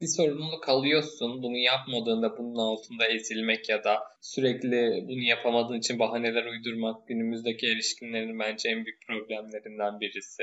bir 0.00 0.06
sorumluluk 0.06 0.68
alıyorsun. 0.68 1.42
Bunu 1.42 1.56
yapmadığında 1.56 2.38
bunun 2.38 2.56
altında 2.56 3.06
ezilmek 3.06 3.68
ya 3.68 3.84
da 3.84 3.98
sürekli 4.20 5.04
bunu 5.08 5.22
yapamadığın 5.22 5.78
için 5.78 5.98
bahaneler 5.98 6.44
uydurmak 6.44 7.08
günümüzdeki 7.08 7.66
erişkinlerin 7.66 8.38
bence 8.38 8.68
en 8.68 8.84
büyük 8.84 9.06
problemlerinden 9.06 10.00
birisi. 10.00 10.42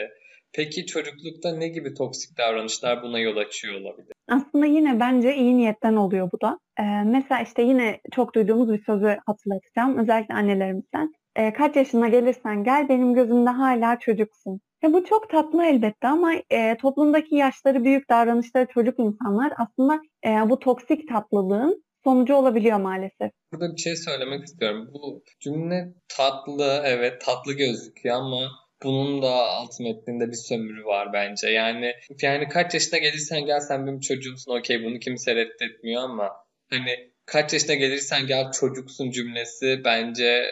Peki 0.54 0.86
çocuklukta 0.86 1.58
ne 1.58 1.68
gibi 1.68 1.94
toksik 1.94 2.38
davranışlar 2.38 3.04
buna 3.04 3.20
yol 3.20 3.38
açıyor 3.38 3.82
olabilir? 3.82 4.14
Aslında 4.28 4.66
yine 4.66 5.00
bence 5.00 5.36
iyi 5.36 5.58
niyetten 5.58 5.96
oluyor 5.96 6.30
bu 6.32 6.42
da. 6.42 6.60
Ee, 6.80 6.84
mesela 7.06 7.42
işte 7.42 7.62
yine 7.62 8.02
çok 8.16 8.36
duyduğumuz 8.36 8.74
bir 8.74 8.84
sözü 8.84 9.18
hatırlatacağım. 9.26 10.00
Özellikle 10.00 10.34
annelerimizden. 10.34 11.14
Ee, 11.36 11.54
kaç 11.54 11.76
yaşına 11.76 12.08
gelirsen 12.08 12.64
gel 12.64 12.90
benim 12.90 13.14
gözümde 13.14 13.50
hala 13.50 14.00
çocuksun. 14.00 14.62
Ya 14.84 14.94
bu 14.94 15.06
çok 15.06 15.30
tatlı 15.30 15.66
elbette 15.66 16.08
ama 16.08 16.34
e, 16.50 16.78
toplumdaki 16.78 17.36
yaşları 17.36 17.84
büyük 17.84 18.10
davranışları 18.10 18.68
çocuk 18.74 19.00
insanlar 19.00 19.54
aslında 19.58 20.02
e, 20.26 20.50
bu 20.50 20.60
toksik 20.60 21.10
tatlılığın 21.10 21.84
sonucu 22.04 22.36
olabiliyor 22.36 22.78
maalesef. 22.80 23.32
Burada 23.54 23.76
bir 23.76 23.82
şey 23.82 23.96
söylemek 23.96 24.44
istiyorum. 24.44 24.90
Bu 24.94 25.24
cümle 25.40 25.94
tatlı, 26.18 26.82
evet 26.86 27.22
tatlı 27.22 27.54
gözüküyor 27.54 28.16
ama 28.16 28.50
bunun 28.84 29.22
da 29.22 29.32
alt 29.32 29.80
metninde 29.80 30.28
bir 30.28 30.38
sömürü 30.48 30.86
var 30.86 31.14
bence. 31.14 31.50
Yani 31.50 31.94
yani 32.22 32.48
kaç 32.48 32.74
yaşına 32.74 33.00
gelirsen 33.00 33.46
gel 33.46 33.60
sen 33.60 33.88
benim 33.88 34.00
çocuğumsun 34.00 34.60
okey 34.60 34.84
bunu 34.84 35.00
kimse 35.00 35.36
reddetmiyor 35.36 36.04
ama 36.04 36.30
hani 36.70 37.12
kaç 37.26 37.54
yaşına 37.54 37.76
gelirsen 37.76 38.28
gel 38.28 38.52
çocuksun 38.52 39.12
cümlesi 39.12 39.82
bence 39.86 40.44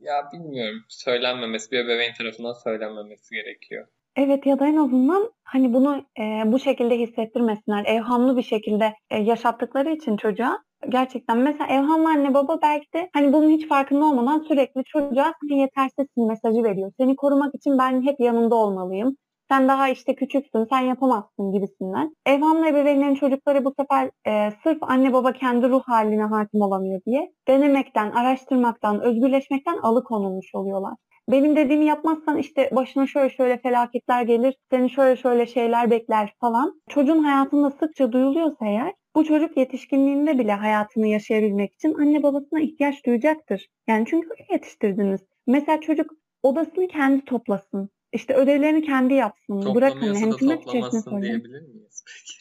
ya 0.00 0.30
bilmiyorum 0.32 0.84
söylenmemesi 0.88 1.70
bir 1.70 1.78
ebeveyn 1.78 2.12
tarafından 2.12 2.52
söylenmemesi 2.52 3.34
gerekiyor. 3.34 3.86
Evet 4.16 4.46
ya 4.46 4.58
da 4.58 4.66
en 4.66 4.76
azından 4.76 5.32
hani 5.42 5.74
bunu 5.74 6.04
e, 6.18 6.22
bu 6.52 6.58
şekilde 6.58 6.98
hissettirmesinler. 6.98 7.84
Evhamlı 7.84 8.36
bir 8.36 8.42
şekilde 8.42 8.94
e, 9.10 9.18
yaşattıkları 9.18 9.90
için 9.90 10.16
çocuğa 10.16 10.62
gerçekten 10.88 11.38
mesela 11.38 11.66
evhamlı 11.66 12.08
anne 12.08 12.34
baba 12.34 12.58
belki 12.62 12.92
de 12.94 13.10
hani 13.14 13.32
bunun 13.32 13.50
hiç 13.50 13.68
farkında 13.68 14.04
olmadan 14.04 14.38
sürekli 14.48 14.84
çocuğa 14.84 15.32
sen 15.48 15.56
yetersizsin 15.56 16.26
mesajı 16.26 16.64
veriyor. 16.64 16.92
Seni 17.00 17.16
korumak 17.16 17.54
için 17.54 17.78
ben 17.78 18.02
hep 18.02 18.20
yanında 18.20 18.54
olmalıyım. 18.54 19.16
Sen 19.50 19.68
daha 19.68 19.88
işte 19.88 20.14
küçüksün, 20.14 20.66
sen 20.70 20.80
yapamazsın 20.80 21.52
gibisinden. 21.52 22.16
Evhamlı 22.26 22.66
ebeveynlerin 22.66 23.14
çocukları 23.14 23.64
bu 23.64 23.74
sefer 23.80 24.10
e, 24.26 24.50
sırf 24.62 24.82
anne 24.82 25.12
baba 25.12 25.32
kendi 25.32 25.68
ruh 25.68 25.82
haline 25.86 26.22
hakim 26.22 26.60
olamıyor 26.60 27.00
diye 27.06 27.32
denemekten, 27.48 28.10
araştırmaktan, 28.10 29.00
özgürleşmekten 29.00 29.76
alıkonulmuş 29.82 30.54
oluyorlar 30.54 30.94
benim 31.28 31.56
dediğimi 31.56 31.84
yapmazsan 31.84 32.38
işte 32.38 32.70
başına 32.72 33.06
şöyle 33.06 33.30
şöyle 33.30 33.58
felaketler 33.58 34.22
gelir, 34.22 34.54
seni 34.70 34.90
şöyle 34.90 35.16
şöyle 35.16 35.46
şeyler 35.46 35.90
bekler 35.90 36.32
falan. 36.40 36.80
Çocuğun 36.88 37.24
hayatında 37.24 37.70
sıkça 37.70 38.12
duyuluyorsa 38.12 38.66
eğer 38.66 38.92
bu 39.18 39.24
çocuk 39.24 39.56
yetişkinliğinde 39.56 40.38
bile 40.38 40.52
hayatını 40.52 41.06
yaşayabilmek 41.06 41.74
için 41.74 41.94
anne 41.94 42.22
babasına 42.22 42.60
ihtiyaç 42.60 43.06
duyacaktır. 43.06 43.68
Yani 43.88 44.06
çünkü 44.10 44.28
öyle 44.30 44.46
yetiştirdiniz. 44.52 45.20
Mesela 45.46 45.80
çocuk 45.80 46.10
odasını 46.42 46.88
kendi 46.88 47.24
toplasın. 47.24 47.90
İşte 48.12 48.34
ödevlerini 48.34 48.82
kendi 48.82 49.14
yapsın. 49.14 49.74
Bırakın. 49.74 50.14
Hani, 50.14 50.32
da 50.32 50.36
toplamasın 50.36 51.22
diyebilir 51.22 51.60
miyiz 51.60 52.04
peki? 52.06 52.38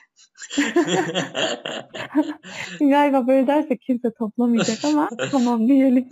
Galiba 2.89 3.27
böyle 3.27 3.48
dersek 3.48 3.81
kimse 3.81 4.13
toplamayacak 4.13 4.86
ama 4.86 5.10
tamam 5.31 5.67
diyelim. 5.67 6.10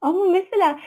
ama 0.00 0.24
mesela 0.24 0.78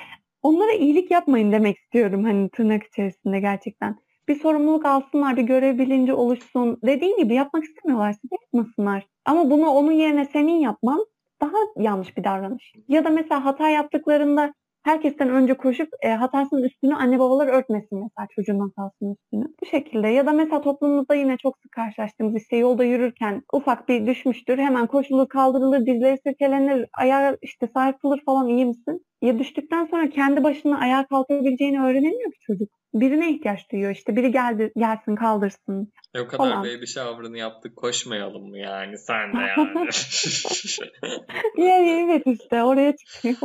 onlara 0.42 0.72
iyilik 0.72 1.12
yapmayın 1.12 1.52
demek 1.52 1.78
istiyorum 1.78 2.24
hani 2.24 2.50
tırnak 2.50 2.84
içerisinde 2.84 3.40
gerçekten. 3.40 4.05
Bir 4.28 4.40
sorumluluk 4.40 4.86
alsınlar, 4.86 5.38
bir 5.38 5.44
görev 5.44 5.78
bilinci 5.78 6.14
oluşsun. 6.14 6.78
Dediğin 6.86 7.18
gibi 7.18 7.34
yapmak 7.34 7.64
istemiyorlarsa 7.64 8.20
yapmasınlar. 8.32 9.08
Ama 9.26 9.50
bunu 9.52 9.70
onun 9.70 9.92
yerine 9.92 10.26
senin 10.26 10.60
yapman 10.60 11.06
daha 11.42 11.58
yanlış 11.78 12.18
bir 12.18 12.24
davranış. 12.24 12.74
Ya 12.88 13.06
da 13.06 13.10
mesela 13.10 13.46
hata 13.46 13.70
yaptıklarında 13.70 14.54
herkesten 14.84 15.30
önce 15.30 15.54
koşup 15.54 15.90
e, 16.02 16.10
hatasının 16.10 16.64
üstünü 16.64 16.96
anne 16.96 17.20
babalar 17.20 17.48
örtmesin 17.48 18.00
mesela 18.00 18.28
çocuğun 18.36 18.60
hatasının 18.60 19.14
üstünü. 19.14 19.46
Bu 19.62 19.66
şekilde 19.66 20.08
ya 20.08 20.26
da 20.26 20.32
mesela 20.32 20.62
toplumumuzda 20.62 21.16
yine 21.16 21.38
çok 21.38 21.58
sık 21.58 21.72
karşılaştığımız 21.72 22.36
işte 22.42 22.58
yolda 22.58 22.84
yürürken 22.84 23.42
ufak 23.54 23.90
bir 23.90 24.08
düşmüştür 24.08 24.58
hemen 24.58 24.88
koşulur 24.88 25.28
kaldırılır 25.30 25.86
dizleri 25.86 26.18
sirkelenir 26.28 26.86
ayağı 26.94 27.38
işte 27.42 27.68
sarsılır 27.74 28.22
falan 28.26 28.48
iyi 28.48 28.66
misin? 28.66 29.06
Ya 29.26 29.40
düştükten 29.40 29.86
sonra 29.86 30.10
kendi 30.10 30.44
başına 30.44 30.80
ayağa 30.80 31.08
kalkabileceğini 31.08 31.82
öğrenemiyor 31.82 32.32
ki 32.32 32.40
çocuk. 32.48 32.70
Birine 32.94 33.32
ihtiyaç 33.32 33.72
duyuyor 33.72 33.92
işte. 33.92 34.16
Biri 34.16 34.32
geldi 34.32 34.72
gelsin 34.78 35.16
kaldırsın. 35.16 35.92
E 36.14 36.20
o 36.20 36.28
kadar 36.28 36.38
falan. 36.38 36.64
baby 36.64 36.86
shower'ını 36.86 37.38
yaptık 37.38 37.76
koşmayalım 37.76 38.50
mı 38.50 38.58
yani 38.58 38.98
sen 38.98 39.34
de 39.34 39.38
yani. 39.58 39.90
yani 41.70 41.90
evet 41.90 42.24
işte 42.26 42.64
oraya 42.64 42.96
çıkıyor. 42.96 43.36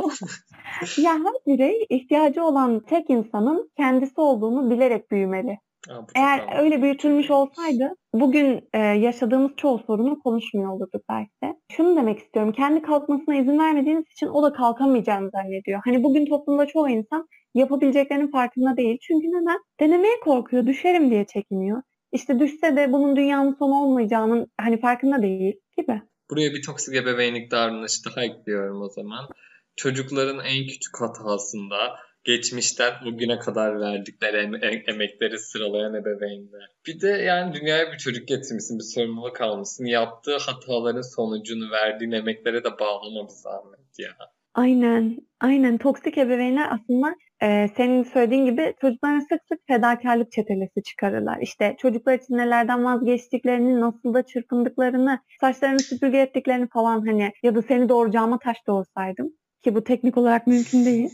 ya 0.97 1.13
her 1.13 1.33
birey 1.47 1.85
ihtiyacı 1.89 2.43
olan 2.43 2.79
tek 2.79 3.09
insanın 3.09 3.71
kendisi 3.77 4.21
olduğunu 4.21 4.71
bilerek 4.71 5.11
büyümeli. 5.11 5.57
Ha, 5.89 6.05
Eğer 6.15 6.39
anladım. 6.39 6.57
öyle 6.65 6.81
büyütülmüş 6.81 7.31
olsaydı 7.31 7.89
bugün 8.13 8.69
e, 8.73 8.77
yaşadığımız 8.79 9.51
çoğu 9.57 9.79
sorunu 9.87 10.19
konuşmuyor 10.19 10.71
olurduk 10.71 11.01
belki 11.09 11.31
de. 11.43 11.55
Şunu 11.71 11.95
demek 11.95 12.19
istiyorum. 12.19 12.53
Kendi 12.53 12.81
kalkmasına 12.81 13.35
izin 13.35 13.59
vermediğiniz 13.59 14.05
için 14.11 14.27
o 14.27 14.43
da 14.43 14.53
kalkamayacağını 14.53 15.29
zannediyor. 15.29 15.81
Hani 15.85 16.03
bugün 16.03 16.25
toplumda 16.25 16.65
çoğu 16.65 16.89
insan 16.89 17.27
yapabileceklerinin 17.53 18.31
farkında 18.31 18.77
değil. 18.77 18.97
Çünkü 19.01 19.27
neden? 19.27 19.59
Denemeye 19.79 20.19
korkuyor. 20.23 20.67
Düşerim 20.67 21.11
diye 21.11 21.25
çekiniyor. 21.25 21.81
İşte 22.11 22.39
düşse 22.39 22.75
de 22.75 22.93
bunun 22.93 23.15
dünyanın 23.15 23.55
sonu 23.59 23.73
olmayacağının 23.83 24.47
hani 24.61 24.79
farkında 24.79 25.21
değil 25.21 25.53
gibi. 25.77 26.01
Buraya 26.31 26.53
bir 26.53 26.61
toksik 26.65 26.95
ebeveynlik 26.95 27.51
davranışı 27.51 28.05
daha 28.05 28.23
ekliyorum 28.25 28.81
o 28.81 28.89
zaman. 28.89 29.27
Çocukların 29.75 30.39
en 30.45 30.67
küçük 30.67 31.01
hatasında 31.01 31.77
geçmişten 32.23 32.93
bugüne 33.05 33.39
kadar 33.39 33.79
verdikleri 33.79 34.37
em- 34.37 34.63
em- 34.63 34.83
emekleri 34.87 35.39
sıralayan 35.39 35.93
ebeveynler. 35.93 36.69
Bir 36.87 37.01
de 37.01 37.07
yani 37.07 37.53
dünyaya 37.53 37.91
bir 37.91 37.97
çocuk 37.97 38.27
getirmişsin, 38.27 38.79
bir 38.79 38.83
sorumluluk 38.83 39.41
almışsın. 39.41 39.85
Yaptığı 39.85 40.37
hataların 40.37 41.15
sonucunu 41.15 41.71
verdiğin 41.71 42.11
emeklere 42.11 42.63
de 42.63 42.79
bağlama 42.79 43.27
bir 43.27 43.33
zahmet 43.33 43.99
ya. 43.99 44.11
Aynen, 44.53 45.17
aynen. 45.41 45.77
Toksik 45.77 46.17
ebeveynler 46.17 46.67
aslında 46.71 47.15
e, 47.43 47.67
senin 47.77 48.03
söylediğin 48.03 48.45
gibi 48.45 48.73
çocuklara 48.81 49.21
sık 49.21 49.41
sık 49.49 49.67
fedakarlık 49.67 50.31
çetelesi 50.31 50.83
çıkarırlar. 50.83 51.37
İşte 51.41 51.75
çocuklar 51.79 52.13
için 52.13 52.37
nelerden 52.37 52.83
vazgeçtiklerini, 52.83 53.81
nasıl 53.81 54.13
da 54.13 54.25
çırpındıklarını, 54.25 55.19
saçlarını 55.41 55.79
süpürge 55.79 56.17
ettiklerini 56.17 56.67
falan 56.69 57.05
hani 57.07 57.31
ya 57.43 57.55
da 57.55 57.61
seni 57.61 57.89
doğuracağıma 57.89 58.39
taş 58.39 58.57
doğursaydım 58.67 59.33
ki 59.63 59.75
bu 59.75 59.83
teknik 59.83 60.17
olarak 60.17 60.47
mümkün 60.47 60.85
değil. 60.85 61.09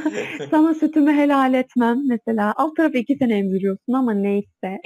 Sana 0.50 0.74
sütümü 0.74 1.12
helal 1.12 1.54
etmem 1.54 2.08
mesela. 2.08 2.52
Alt 2.56 2.76
tarafı 2.76 2.98
iki 2.98 3.16
sene 3.16 3.38
emziriyorsun 3.38 3.92
ama 3.92 4.14
neyse. 4.14 4.48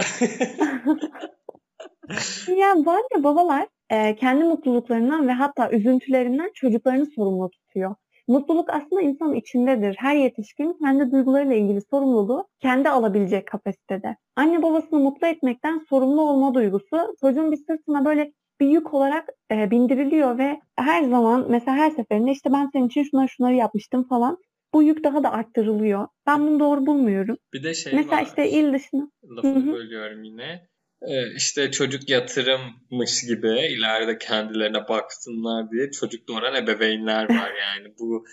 ya 2.56 2.74
bazı 2.86 3.24
babalar 3.24 3.66
e, 3.90 4.16
kendi 4.16 4.44
mutluluklarından 4.44 5.28
ve 5.28 5.32
hatta 5.32 5.70
üzüntülerinden 5.70 6.50
çocuklarını 6.54 7.06
sorumlu 7.06 7.50
tutuyor. 7.50 7.94
Mutluluk 8.28 8.70
aslında 8.70 9.02
insanın 9.02 9.34
içindedir. 9.34 9.96
Her 9.98 10.16
yetişkin 10.16 10.76
kendi 10.84 11.12
duygularıyla 11.12 11.54
ilgili 11.54 11.80
sorumluluğu 11.90 12.48
kendi 12.60 12.88
alabilecek 12.88 13.46
kapasitede. 13.46 14.16
Anne 14.36 14.62
babasını 14.62 15.00
mutlu 15.00 15.26
etmekten 15.26 15.78
sorumlu 15.88 16.22
olma 16.22 16.54
duygusu 16.54 17.14
çocuğun 17.20 17.52
bir 17.52 17.56
sırtına 17.56 18.04
böyle 18.04 18.32
bir 18.60 18.66
yük 18.66 18.94
olarak 18.94 19.28
e, 19.50 19.70
bindiriliyor 19.70 20.38
ve 20.38 20.60
her 20.76 21.02
zaman 21.02 21.46
mesela 21.50 21.76
her 21.76 21.90
seferinde 21.90 22.30
işte 22.30 22.52
ben 22.52 22.70
senin 22.72 22.86
için 22.86 23.02
şunları 23.02 23.28
şunları 23.28 23.54
yapmıştım 23.54 24.08
falan 24.08 24.38
bu 24.74 24.82
yük 24.82 25.04
daha 25.04 25.22
da 25.22 25.32
arttırılıyor. 25.32 26.08
Ben 26.26 26.46
bunu 26.46 26.60
doğru 26.60 26.86
bulmuyorum. 26.86 27.36
Bir 27.52 27.62
de 27.62 27.74
şey 27.74 27.92
Mesela 27.92 28.16
var. 28.16 28.26
işte 28.26 28.50
il 28.50 28.72
dışına. 28.72 29.10
Lafını 29.36 29.72
bölüyorum 29.72 30.24
yine. 30.24 30.68
Ee, 31.02 31.34
işte 31.36 31.70
çocuk 31.70 32.08
yatırımmış 32.08 33.26
gibi 33.26 33.48
ileride 33.48 34.18
kendilerine 34.18 34.88
baksınlar 34.88 35.70
diye 35.70 35.90
çocuk 35.90 36.28
doğuran 36.28 36.54
ebeveynler 36.54 37.24
var 37.24 37.52
yani. 37.60 37.94
Bu 37.98 38.24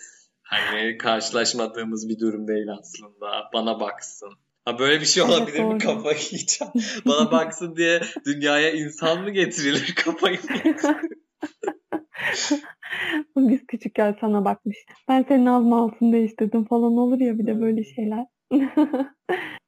hani 0.42 0.98
karşılaşmadığımız 0.98 2.10
bir 2.10 2.20
durum 2.20 2.48
değil 2.48 2.68
aslında. 2.80 3.50
Bana 3.54 3.80
baksın. 3.80 4.34
Ha 4.66 4.80
böyle 4.80 5.02
bir 5.02 5.06
şey 5.06 5.24
olabilir 5.24 5.60
evet, 5.60 5.74
mi 5.74 5.80
kafayı 5.80 6.18
yiyeceğim. 6.32 6.74
Bana 7.06 7.32
baksın 7.32 7.76
diye 7.76 8.02
dünyaya 8.26 8.72
insan 8.72 9.24
mı 9.24 9.32
getirilir 9.32 9.96
kafayı 10.06 10.40
Biz 13.38 13.66
küçükken 13.68 14.16
sana 14.22 14.46
bakmış. 14.46 14.78
Ben 15.10 15.26
senin 15.28 15.46
ağzın 15.46 15.72
altını 15.72 16.14
değiştirdim 16.14 16.66
falan 16.66 16.98
olur 16.98 17.20
ya 17.20 17.40
bir 17.40 17.48
de 17.48 17.62
böyle 17.62 17.84
şeyler. 17.84 18.26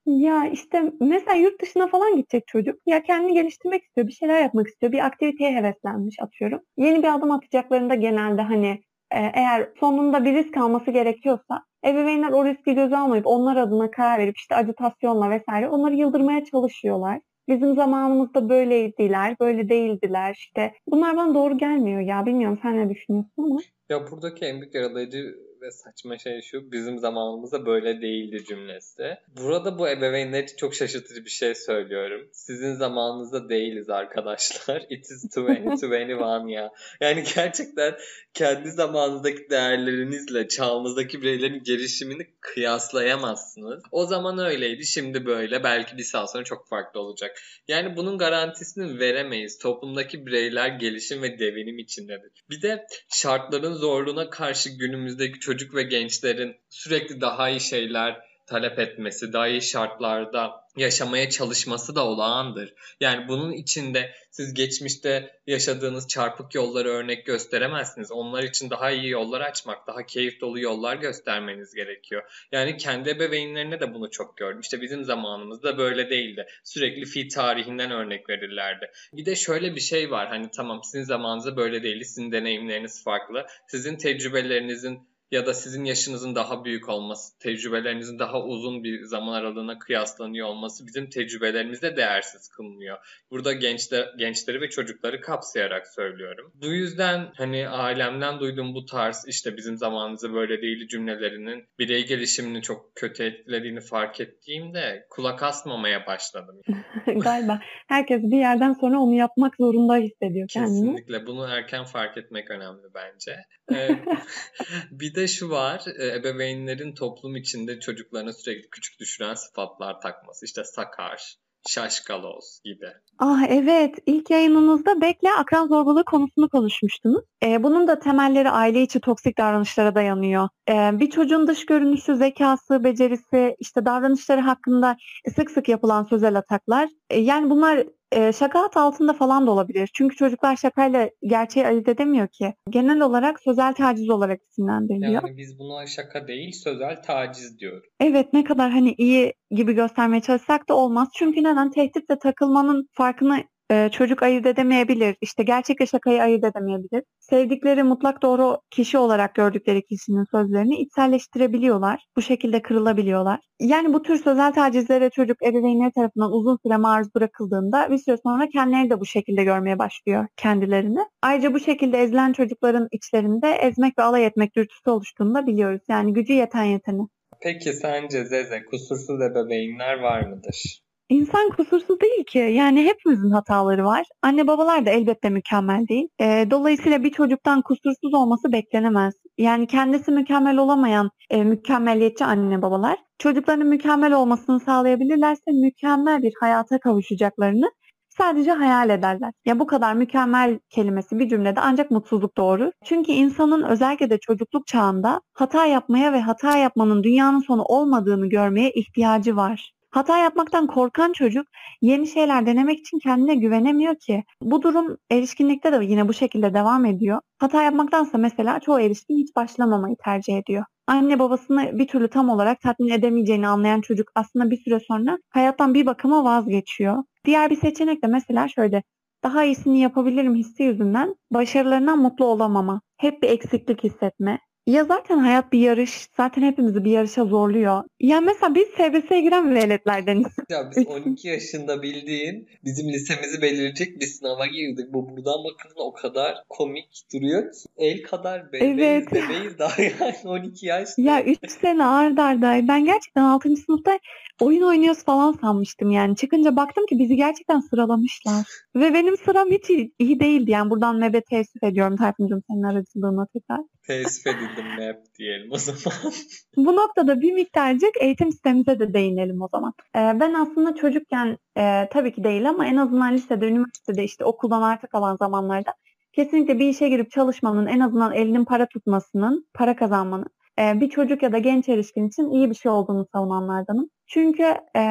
ya 0.06 0.46
işte 0.46 0.92
mesela 1.00 1.34
yurt 1.34 1.62
dışına 1.62 1.88
falan 1.88 2.16
gidecek 2.16 2.48
çocuk. 2.48 2.80
Ya 2.86 3.04
kendini 3.04 3.34
geliştirmek 3.34 3.84
istiyor, 3.84 4.08
bir 4.08 4.14
şeyler 4.14 4.42
yapmak 4.42 4.68
istiyor. 4.68 4.92
Bir 4.92 5.06
aktiviteye 5.06 5.56
heveslenmiş 5.56 6.16
atıyorum. 6.20 6.62
Yeni 6.78 7.04
bir 7.04 7.16
adım 7.16 7.32
atacaklarında 7.32 7.96
genelde 7.96 8.42
hani 8.42 8.84
eğer 9.12 9.70
sonunda 9.80 10.26
bir 10.26 10.34
risk 10.34 10.58
alması 10.58 10.92
gerekiyorsa 10.92 11.64
ebeveynler 11.86 12.32
o 12.32 12.46
riski 12.46 12.76
göze 12.76 12.98
almayıp 12.98 13.28
onlar 13.28 13.56
adına 13.56 13.92
karar 13.92 14.20
verip 14.20 14.38
işte 14.38 14.56
acitasyonla 14.56 15.30
vesaire 15.30 15.70
onları 15.70 15.96
yıldırmaya 15.96 16.46
çalışıyorlar. 16.46 17.22
Bizim 17.48 17.76
zamanımızda 17.76 18.50
böyleydiler, 18.50 19.36
böyle 19.40 19.70
değildiler 19.70 20.34
işte. 20.34 20.74
Bunlar 20.88 21.18
bana 21.18 21.36
doğru 21.36 21.58
gelmiyor 21.58 22.02
ya. 22.02 22.26
Bilmiyorum 22.26 22.60
sen 22.62 22.78
ne 22.78 22.90
düşünüyorsun 22.90 23.32
ama. 23.38 23.60
Ya 23.90 24.12
buradaki 24.12 24.46
en 24.46 24.62
büyük 24.62 24.76
yaralayıcı 24.76 25.36
ve 25.66 25.72
saçma 25.72 26.18
şey 26.18 26.42
şu 26.42 26.72
bizim 26.72 27.00
zamanımızda 27.00 27.66
böyle 27.66 28.02
değildi 28.02 28.44
cümlesi. 28.46 29.18
Burada 29.38 29.78
bu 29.78 29.90
ebeveynler 29.90 30.44
için 30.44 30.58
çok 30.58 30.76
şaşırtıcı 30.76 31.26
bir 31.26 31.30
şey 31.30 31.56
söylüyorum. 31.56 32.30
Sizin 32.32 32.74
zamanınızda 32.74 33.50
değiliz 33.50 33.90
arkadaşlar. 33.90 34.86
It 34.90 35.06
is 35.06 35.26
2021 35.26 36.54
ya. 36.54 36.72
Yani 37.02 37.24
gerçekten 37.36 37.96
kendi 38.34 38.72
zamanınızdaki 38.72 39.50
değerlerinizle 39.50 40.48
çağımızdaki 40.48 41.22
bireylerin 41.22 41.64
gelişimini 41.64 42.28
kıyaslayamazsınız. 42.42 43.84
O 43.92 44.06
zaman 44.06 44.40
öyleydi 44.40 44.86
şimdi 44.86 45.26
böyle 45.26 45.64
belki 45.64 45.98
bir 45.98 46.04
saat 46.04 46.32
sonra 46.32 46.44
çok 46.44 46.68
farklı 46.68 47.00
olacak. 47.00 47.42
Yani 47.68 47.96
bunun 47.96 48.18
garantisini 48.18 49.00
veremeyiz. 49.00 49.60
Toplumdaki 49.60 50.26
bireyler 50.26 50.68
gelişim 50.68 51.22
ve 51.22 51.40
devinim 51.40 51.80
içindedir. 51.80 52.32
Bir 52.50 52.62
de 52.62 52.88
şartların 53.14 53.74
zorluğuna 53.74 54.30
karşı 54.30 54.70
günümüzdeki 54.70 55.40
çocuk 55.40 55.55
ve 55.76 55.84
gençlerin 55.84 56.56
sürekli 56.70 57.22
daha 57.22 57.50
iyi 57.50 57.60
şeyler 57.60 58.22
talep 58.48 58.80
etmesi, 58.80 59.34
daha 59.34 59.48
iyi 59.48 59.62
şartlarda 59.62 60.66
yaşamaya 60.78 61.30
çalışması 61.30 61.96
da 61.96 62.06
olağandır. 62.06 62.74
Yani 63.00 63.28
bunun 63.28 63.52
içinde 63.52 64.12
siz 64.32 64.54
geçmişte 64.54 65.40
yaşadığınız 65.48 66.08
çarpık 66.08 66.56
yolları 66.56 66.90
örnek 66.90 67.26
gösteremezsiniz. 67.26 68.12
Onlar 68.12 68.44
için 68.44 68.70
daha 68.70 68.92
iyi 68.92 69.10
yollar 69.10 69.42
açmak, 69.42 69.88
daha 69.88 70.06
keyif 70.06 70.42
dolu 70.42 70.60
yollar 70.60 70.96
göstermeniz 70.96 71.74
gerekiyor. 71.74 72.24
Yani 72.52 72.78
kendi 72.78 73.10
ebeveynlerine 73.10 73.80
de 73.80 73.94
bunu 73.94 74.12
çok 74.12 74.38
gördüm. 74.38 74.60
İşte 74.60 74.82
bizim 74.82 75.04
zamanımızda 75.04 75.78
böyle 75.78 76.10
değildi. 76.10 76.48
Sürekli 76.64 77.06
fi 77.06 77.28
tarihinden 77.28 77.92
örnek 77.92 78.30
verirlerdi. 78.30 78.92
Bir 79.14 79.26
de 79.26 79.36
şöyle 79.36 79.76
bir 79.76 79.82
şey 79.82 80.12
var. 80.12 80.28
Hani 80.28 80.52
tamam 80.52 80.84
sizin 80.84 81.04
zamanınızda 81.04 81.58
böyle 81.58 81.84
değildi. 81.84 82.06
Sizin 82.06 82.32
deneyimleriniz 82.32 83.04
farklı. 83.04 83.46
Sizin 83.68 83.96
tecrübelerinizin 83.96 85.15
ya 85.32 85.46
da 85.46 85.54
sizin 85.54 85.84
yaşınızın 85.84 86.36
daha 86.36 86.66
büyük 86.66 86.90
olması, 86.90 87.40
tecrübelerinizin 87.40 88.20
daha 88.20 88.44
uzun 88.44 88.84
bir 88.84 89.04
zaman 89.04 89.34
aralığına 89.34 89.80
kıyaslanıyor 89.80 90.48
olması 90.48 90.88
bizim 90.88 91.10
tecrübelerimizde 91.10 91.96
değersiz 91.96 92.48
kılınıyor. 92.48 92.98
Burada 93.32 93.54
gençler, 93.54 94.10
gençleri 94.18 94.62
ve 94.62 94.70
çocukları 94.70 95.22
kapsayarak 95.22 95.88
söylüyorum. 95.88 96.52
Bu 96.62 96.66
yüzden 96.66 97.32
hani 97.38 97.70
ailemden 97.70 98.40
duyduğum 98.40 98.74
bu 98.74 98.86
tarz 98.86 99.26
işte 99.28 99.58
bizim 99.58 99.78
zamanımızda 99.78 100.34
böyle 100.34 100.62
değil 100.62 100.88
cümlelerinin 100.88 101.66
birey 101.80 102.06
gelişimini 102.06 102.62
çok 102.62 102.96
kötü 102.96 103.24
etkilediğini 103.24 103.82
fark 103.82 104.22
ettiğimde 104.22 105.06
kulak 105.10 105.44
asmamaya 105.44 106.06
başladım. 106.08 106.62
Galiba 107.08 107.60
herkes 107.88 108.24
bir 108.24 108.38
yerden 108.38 108.74
sonra 108.74 109.00
onu 109.00 109.14
yapmak 109.14 109.56
zorunda 109.56 109.96
hissediyor 109.96 110.48
kendini. 110.48 110.96
Kesinlikle 110.96 111.28
bunu 111.28 111.48
erken 111.48 111.84
fark 111.84 112.18
etmek 112.18 112.52
önemli 112.52 112.84
bence. 112.96 113.36
Ee, 113.74 113.90
bir 114.92 115.15
de 115.16 115.28
şu 115.28 115.50
var, 115.50 115.84
e, 116.00 116.16
ebeveynlerin 116.16 116.96
toplum 116.96 117.36
içinde 117.36 117.80
çocuklarına 117.80 118.34
sürekli 118.34 118.70
küçük 118.70 119.00
düşüren 119.00 119.34
sıfatlar 119.34 120.02
takması. 120.02 120.46
İşte 120.46 120.64
sakar, 120.64 121.36
şaşkaloz 121.68 122.60
gibi. 122.64 122.88
Ah 123.20 123.42
evet, 123.50 123.96
ilk 124.06 124.30
yayınınızda 124.30 125.02
bekle 125.02 125.30
akran 125.32 125.68
zorbalığı 125.68 126.06
konusunu 126.06 126.50
konuşmuştunuz. 126.50 127.24
Ee, 127.44 127.64
bunun 127.64 127.88
da 127.88 128.00
temelleri 128.00 128.50
aile 128.50 128.82
içi 128.82 129.00
toksik 129.00 129.38
davranışlara 129.38 129.96
dayanıyor. 129.96 130.50
Ee, 130.70 131.00
bir 131.00 131.10
çocuğun 131.10 131.48
dış 131.48 131.66
görünüşü, 131.66 132.16
zekası, 132.16 132.84
becerisi, 132.84 133.56
işte 133.60 133.86
davranışları 133.86 134.42
hakkında 134.42 134.98
sık 135.36 135.52
sık 135.52 135.70
yapılan 135.70 136.04
sözel 136.04 136.38
ataklar. 136.38 136.90
E, 137.10 137.20
yani 137.20 137.50
bunlar 137.50 137.86
e, 138.16 138.34
şaka 138.34 138.62
hat 138.62 138.78
altında 138.78 139.14
falan 139.14 139.48
da 139.48 139.52
olabilir. 139.52 139.90
Çünkü 139.94 140.16
çocuklar 140.16 140.56
şakayla 140.56 141.10
gerçeği 141.24 141.68
ayırt 141.68 141.90
edemiyor 141.90 142.28
ki. 142.28 142.54
Genel 142.70 143.02
olarak 143.02 143.40
sözel 143.40 143.74
taciz 143.74 144.10
olarak 144.10 144.40
isimlendiriliyor. 144.52 145.24
Yani 145.24 145.38
biz 145.38 145.60
buna 145.60 145.88
şaka 145.88 146.28
değil 146.28 146.52
sözel 146.52 147.02
taciz 147.02 147.60
diyoruz. 147.60 147.90
Evet 148.00 148.34
ne 148.34 148.44
kadar 148.44 148.72
hani 148.72 148.94
iyi 148.98 149.34
gibi 149.52 149.74
göstermeye 149.74 150.22
çalışsak 150.22 150.70
da 150.70 150.76
olmaz. 150.76 151.08
Çünkü 151.16 151.44
neden? 151.44 151.72
Tehditle 151.72 152.20
takılmanın 152.20 152.90
farkını 152.92 153.44
e, 153.72 153.90
çocuk 153.90 154.24
ayırt 154.24 154.46
edemeyebilir. 154.46 155.16
İşte 155.22 155.44
gerçekle 155.44 155.86
şakayı 155.86 156.22
ayırt 156.22 156.44
edemeyebilir. 156.44 157.04
Sevdikleri 157.20 157.84
mutlak 157.84 158.22
doğru 158.22 158.58
kişi 158.72 158.98
olarak 158.98 159.36
gördükleri 159.36 159.86
kişinin 159.86 160.24
sözlerini 160.32 160.76
içselleştirebiliyorlar. 160.76 162.06
Bu 162.16 162.22
şekilde 162.22 162.62
kırılabiliyorlar. 162.62 163.40
Yani 163.60 163.94
bu 163.94 164.02
tür 164.02 164.18
sözel 164.18 164.54
tacizlere 164.54 165.10
çocuk 165.10 165.44
ebeveynleri 165.44 165.92
tarafından 165.92 166.32
uzun 166.32 166.58
süre 166.64 166.78
maruz 166.78 167.16
bırakıldığında 167.16 167.92
bir 167.92 167.98
süre 167.98 168.18
sonra 168.24 168.50
kendileri 168.50 168.90
de 168.90 169.00
bu 169.00 169.06
şekilde 169.06 169.44
görmeye 169.44 169.80
başlıyor 169.80 170.28
kendilerini. 170.38 171.00
Ayrıca 171.22 171.54
bu 171.54 171.60
şekilde 171.60 171.98
ezilen 171.98 172.34
çocukların 172.34 172.88
içlerinde 172.92 173.52
ezmek 173.52 173.98
ve 174.00 174.04
alay 174.04 174.26
etmek 174.26 174.56
dürtüsü 174.56 174.90
oluştuğunu 174.90 175.36
da 175.36 175.48
biliyoruz. 175.48 175.82
Yani 175.90 176.14
gücü 176.14 176.34
yeten 176.34 176.64
yeteni. 176.64 177.02
Peki 177.42 177.74
sence 177.74 178.26
Zeze 178.26 178.66
kusursuz 178.66 179.22
ebeveynler 179.22 180.00
var 180.00 180.22
mıdır? 180.22 180.85
İnsan 181.10 181.50
kusursuz 181.50 182.02
değil 182.02 182.24
ki. 182.28 182.40
Yani 182.40 182.84
hepimizin 182.86 183.32
hataları 183.32 183.86
var. 183.86 184.08
Anne 184.22 184.48
babalar 184.48 184.86
da 184.86 184.90
elbette 184.90 185.30
mükemmel 185.30 185.88
değil. 185.88 186.08
E, 186.22 186.48
dolayısıyla 186.52 187.04
bir 187.04 187.12
çocuktan 187.12 187.62
kusursuz 187.62 188.14
olması 188.14 188.52
beklenemez. 188.52 189.14
Yani 189.38 189.68
kendisi 189.68 190.12
mükemmel 190.12 190.58
olamayan 190.58 191.10
e, 191.30 191.44
mükemmeliyetçi 191.44 192.26
anne 192.26 192.62
babalar 192.62 192.98
çocuklarının 193.20 193.68
mükemmel 193.68 194.14
olmasını 194.14 194.60
sağlayabilirlerse 194.60 195.52
mükemmel 195.52 196.22
bir 196.22 196.34
hayata 196.40 196.80
kavuşacaklarını 196.80 197.72
sadece 198.18 198.52
hayal 198.52 198.90
ederler. 198.90 199.32
Ya 199.46 199.60
bu 199.60 199.68
kadar 199.68 199.94
mükemmel 199.94 200.60
kelimesi 200.70 201.20
bir 201.20 201.30
cümlede 201.30 201.60
ancak 201.62 201.92
mutsuzluk 201.92 202.38
doğurur. 202.38 202.72
Çünkü 202.86 203.12
insanın 203.12 203.64
özellikle 203.64 204.10
de 204.10 204.18
çocukluk 204.18 204.68
çağında 204.68 205.22
hata 205.34 205.66
yapmaya 205.66 206.14
ve 206.14 206.22
hata 206.22 206.58
yapmanın 206.58 207.04
dünyanın 207.04 207.40
sonu 207.40 207.64
olmadığını 207.64 208.30
görmeye 208.30 208.72
ihtiyacı 208.72 209.36
var. 209.36 209.75
Hata 209.96 210.18
yapmaktan 210.18 210.68
korkan 210.68 211.12
çocuk 211.14 211.48
yeni 211.82 212.08
şeyler 212.08 212.46
denemek 212.46 212.80
için 212.80 213.00
kendine 213.00 213.36
güvenemiyor 213.36 213.96
ki. 213.96 214.24
Bu 214.42 214.62
durum 214.62 214.98
erişkinlikte 215.12 215.72
de 215.72 215.86
yine 215.86 216.08
bu 216.08 216.14
şekilde 216.14 216.54
devam 216.54 216.86
ediyor. 216.86 217.22
Hata 217.40 217.64
yapmaktansa 217.64 218.18
mesela 218.18 218.60
çoğu 218.60 218.80
erişkin 218.80 219.18
hiç 219.18 219.36
başlamamayı 219.36 219.96
tercih 220.06 220.38
ediyor. 220.38 220.66
Anne 220.88 221.20
babasını 221.20 221.80
bir 221.80 221.88
türlü 221.88 222.10
tam 222.10 222.30
olarak 222.30 222.62
tatmin 222.62 222.90
edemeyeceğini 222.90 223.48
anlayan 223.48 223.82
çocuk 223.82 224.12
aslında 224.16 224.52
bir 224.52 224.58
süre 224.58 224.80
sonra 224.80 225.18
hayattan 225.30 225.74
bir 225.74 225.86
bakıma 225.86 226.24
vazgeçiyor. 226.24 227.04
Diğer 227.26 227.50
bir 227.50 227.56
seçenek 227.56 228.04
de 228.04 228.08
mesela 228.08 228.48
şöyle 228.48 228.84
daha 229.24 229.44
iyisini 229.44 229.80
yapabilirim 229.80 230.36
hissi 230.36 230.64
yüzünden 230.64 231.16
başarılarından 231.32 232.00
mutlu 232.00 232.26
olamama, 232.26 232.82
hep 232.98 233.22
bir 233.22 233.30
eksiklik 233.30 233.84
hissetme, 233.84 234.40
ya 234.66 234.84
zaten 234.84 235.18
hayat 235.18 235.52
bir 235.54 235.60
yarış. 235.60 236.08
Zaten 236.18 236.42
hepimizi 236.42 236.86
bir 236.86 236.92
yarışa 236.92 237.26
zorluyor. 237.26 237.84
Ya 238.00 238.22
mesela 238.22 238.56
biz 238.56 238.68
SBS'ye 238.68 239.22
giren 239.22 239.56
veletlerdeniz. 239.56 240.28
Ya 240.50 240.72
biz 240.76 240.88
12 240.88 241.28
yaşında 241.28 241.82
bildiğin 241.82 242.50
bizim 242.64 242.90
lisemizi 242.90 243.42
belirleyecek 243.42 244.00
bir 244.02 244.06
sınava 244.06 244.46
girdik. 244.46 244.94
Bu 244.94 245.10
buradan 245.10 245.44
bakıldığında 245.44 245.84
o 245.84 245.94
kadar 245.94 246.36
komik 246.50 247.02
duruyor 247.14 247.42
ki. 247.52 247.60
El 247.78 248.04
kadar 248.04 248.52
bebeğiz 248.52 248.80
Evet. 248.80 249.12
bebeğiz 249.12 249.60
daha 249.60 249.82
yani 250.00 250.16
12 250.26 250.66
yaş. 250.66 250.90
Ya 250.98 251.24
3 251.24 251.52
sene 251.52 251.86
ard 251.86 252.18
arda. 252.18 252.68
Ben 252.68 252.86
gerçekten 252.86 253.22
6. 253.24 253.56
sınıfta 253.56 254.00
oyun 254.42 254.62
oynuyoruz 254.62 255.04
falan 255.04 255.38
sanmıştım 255.42 255.92
yani. 255.92 256.16
Çıkınca 256.16 256.56
baktım 256.56 256.86
ki 256.86 257.00
bizi 257.00 257.16
gerçekten 257.16 257.60
sıralamışlar. 257.60 258.46
Ve 258.76 258.94
benim 258.94 259.18
sıram 259.18 259.50
hiç 259.52 259.70
iyi, 259.70 259.94
iyi 260.00 260.20
değildi. 260.20 260.52
Yani 260.52 260.70
buradan 260.70 260.96
Mebe 260.96 261.22
teessüf 261.22 261.64
ediyorum 261.64 261.98
Tayfun'cum 261.98 262.42
senin 262.50 262.64
aracılığına 262.64 263.26
tekrar. 263.34 263.60
Teessüf 263.88 264.28
edildim 264.56 264.88
hep 264.88 265.16
diyelim 265.20 265.52
o 265.52 265.58
zaman. 265.58 266.14
Bu 266.58 266.76
noktada 266.76 267.22
bir 267.22 267.34
miktarcık 267.34 268.02
eğitim 268.02 268.32
sistemimize 268.32 268.80
de 268.80 268.94
değinelim 268.94 269.42
o 269.42 269.48
zaman. 269.48 269.74
Ee, 269.96 270.20
ben 270.20 270.34
aslında 270.34 270.76
çocukken 270.76 271.38
e, 271.58 271.88
tabii 271.92 272.14
ki 272.14 272.24
değil 272.24 272.50
ama 272.50 272.68
en 272.68 272.76
azından 272.76 273.14
lisede, 273.14 273.48
üniversitede 273.48 274.04
işte 274.04 274.26
okuldan 274.26 274.62
arta 274.62 274.88
kalan 274.88 275.16
zamanlarda 275.16 275.74
kesinlikle 276.14 276.60
bir 276.60 276.70
işe 276.70 276.90
girip 276.90 277.12
çalışmanın, 277.12 277.68
en 277.68 277.80
azından 277.80 278.14
elinin 278.14 278.46
para 278.46 278.66
tutmasının, 278.66 279.48
para 279.54 279.76
kazanmanın 279.76 280.28
e, 280.60 280.82
bir 280.82 280.90
çocuk 280.90 281.24
ya 281.24 281.32
da 281.32 281.38
genç 281.38 281.70
erişkin 281.70 282.08
için 282.08 282.30
iyi 282.30 282.50
bir 282.50 282.56
şey 282.56 282.72
olduğunu 282.72 283.08
savunanlardanım. 283.14 283.90
Çünkü 284.08 284.44
e, 284.76 284.82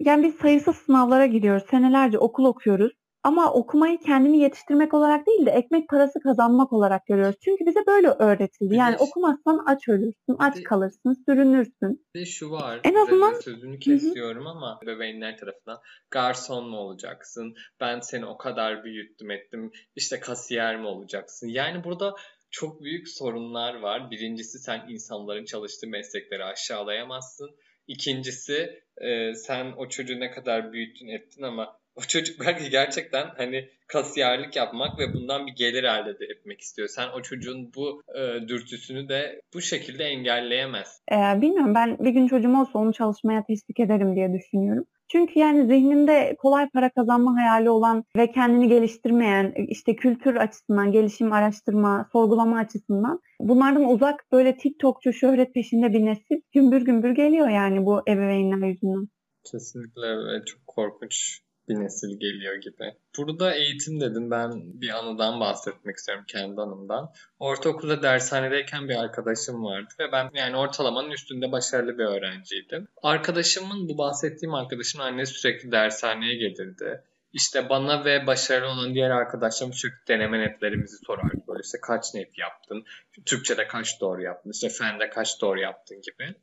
yani 0.00 0.22
biz 0.22 0.34
sayısız 0.34 0.76
sınavlara 0.76 1.26
giriyoruz, 1.26 1.64
senelerce 1.70 2.18
okul 2.18 2.44
okuyoruz. 2.44 2.92
Ama 3.24 3.52
okumayı 3.52 3.98
kendini 3.98 4.38
yetiştirmek 4.38 4.94
olarak 4.94 5.26
değil 5.26 5.46
de 5.46 5.50
ekmek 5.50 5.88
parası 5.88 6.20
kazanmak 6.20 6.72
olarak 6.72 7.06
görüyoruz. 7.06 7.36
Çünkü 7.44 7.66
bize 7.66 7.80
böyle 7.86 8.08
öğretildi. 8.08 8.74
Yani 8.74 8.94
Bilir. 8.94 9.04
okumazsan 9.08 9.64
aç 9.66 9.88
ölürsün, 9.88 10.36
aç 10.38 10.56
Bir- 10.56 10.64
kalırsın, 10.64 11.16
sürünürsün. 11.26 12.06
Bir 12.14 12.20
de 12.20 12.24
şu 12.24 12.50
var. 12.50 12.80
En 12.84 12.94
azından- 12.94 13.40
sözünü 13.40 13.78
kesiyorum 13.78 14.46
ama 14.46 14.80
bebeğinler 14.86 15.36
tarafından 15.38 15.78
garson 16.10 16.68
mu 16.68 16.76
olacaksın? 16.76 17.54
Ben 17.80 18.00
seni 18.00 18.26
o 18.26 18.36
kadar 18.36 18.84
büyüttüm 18.84 19.30
ettim. 19.30 19.70
İşte 19.96 20.20
kasiyer 20.20 20.76
mi 20.80 20.86
olacaksın? 20.86 21.48
Yani 21.48 21.84
burada 21.84 22.14
çok 22.50 22.82
büyük 22.82 23.08
sorunlar 23.08 23.74
var. 23.80 24.10
Birincisi 24.10 24.58
sen 24.58 24.84
insanların 24.88 25.44
çalıştığı 25.44 25.86
meslekleri 25.86 26.44
aşağılayamazsın. 26.44 27.50
İkincisi 27.86 28.82
e, 28.96 29.34
sen 29.34 29.72
o 29.76 29.88
çocuğu 29.88 30.20
ne 30.20 30.30
kadar 30.30 30.72
büyüttün 30.72 31.08
ettin 31.08 31.42
ama 31.42 31.76
o 31.96 32.00
çocuk 32.00 32.40
belki 32.40 32.70
gerçekten 32.70 33.26
hani 33.36 33.68
kasiyerlik 33.86 34.56
yapmak 34.56 34.98
ve 34.98 35.14
bundan 35.14 35.46
bir 35.46 35.52
gelir 35.52 35.84
elde 35.84 36.10
etmek 36.10 36.60
istiyor. 36.60 36.88
Sen 36.88 37.08
o 37.08 37.22
çocuğun 37.22 37.72
bu 37.76 38.02
e, 38.14 38.48
dürtüsünü 38.48 39.08
de 39.08 39.40
bu 39.54 39.60
şekilde 39.60 40.04
engelleyemezsin. 40.04 41.02
Ee, 41.12 41.40
bilmiyorum 41.40 41.74
ben 41.74 41.98
bir 41.98 42.10
gün 42.10 42.28
çocuğum 42.28 42.60
olsa 42.60 42.78
onu 42.78 42.92
çalışmaya 42.92 43.44
teşvik 43.44 43.80
ederim 43.80 44.16
diye 44.16 44.32
düşünüyorum. 44.32 44.84
Çünkü 45.08 45.38
yani 45.38 45.66
zihninde 45.66 46.36
kolay 46.38 46.68
para 46.68 46.90
kazanma 46.90 47.34
hayali 47.36 47.70
olan 47.70 48.04
ve 48.16 48.32
kendini 48.32 48.68
geliştirmeyen, 48.68 49.54
işte 49.68 49.96
kültür 49.96 50.36
açısından, 50.36 50.92
gelişim, 50.92 51.32
araştırma, 51.32 52.08
sorgulama 52.12 52.58
açısından 52.58 53.20
bunlardan 53.40 53.88
uzak 53.88 54.24
böyle 54.32 54.56
TikTokçu 54.56 55.12
şöhret 55.12 55.54
peşinde 55.54 55.92
bir 55.92 56.06
nesil 56.06 56.40
gümbür 56.52 56.82
gümbür 56.82 57.10
geliyor 57.10 57.48
yani 57.48 57.86
bu 57.86 58.00
ebeveynler 58.08 58.68
yüzünden. 58.68 59.08
Kesinlikle 59.44 60.08
ve 60.08 60.44
çok 60.44 60.66
korkunç 60.66 61.42
bir 61.72 61.84
nesil 61.84 62.18
geliyor 62.20 62.54
gibi. 62.54 62.94
Burada 63.18 63.54
eğitim 63.54 64.00
dedim 64.00 64.30
ben 64.30 64.50
bir 64.54 64.90
anıdan 64.90 65.40
bahsetmek 65.40 65.96
istiyorum 65.96 66.24
kendi 66.28 66.60
anımdan. 66.60 67.12
Ortaokulda 67.38 68.02
dershanedeyken 68.02 68.88
bir 68.88 68.96
arkadaşım 68.96 69.64
vardı 69.64 69.94
ve 69.98 70.12
ben 70.12 70.30
yani 70.34 70.56
ortalamanın 70.56 71.10
üstünde 71.10 71.52
başarılı 71.52 71.98
bir 71.98 72.04
öğrenciydim. 72.04 72.88
Arkadaşımın 73.02 73.88
bu 73.88 73.98
bahsettiğim 73.98 74.54
arkadaşın 74.54 74.98
annesi 74.98 75.32
sürekli 75.32 75.72
dershaneye 75.72 76.34
gelirdi. 76.34 77.04
İşte 77.32 77.68
bana 77.68 78.04
ve 78.04 78.26
başarılı 78.26 78.68
olan 78.68 78.94
diğer 78.94 79.10
arkadaşlarım 79.10 79.72
sürekli 79.72 80.08
deneme 80.08 80.40
netlerimizi 80.40 80.96
sorardı. 81.06 81.42
Böyle 81.48 81.60
işte 81.64 81.78
kaç 81.82 82.14
net 82.14 82.38
yaptın, 82.38 82.84
Türkçe'de 83.26 83.66
kaç 83.66 84.00
doğru 84.00 84.22
yaptın, 84.22 84.50
işte 84.50 84.68
fende 84.68 85.10
kaç 85.10 85.40
doğru 85.40 85.60
yaptın 85.60 86.00
gibi. 86.00 86.34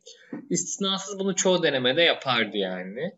İstisnasız 0.50 1.20
bunu 1.20 1.36
çoğu 1.36 1.64
denemede 1.64 2.02
yapardı 2.02 2.58
yani. 2.58 3.12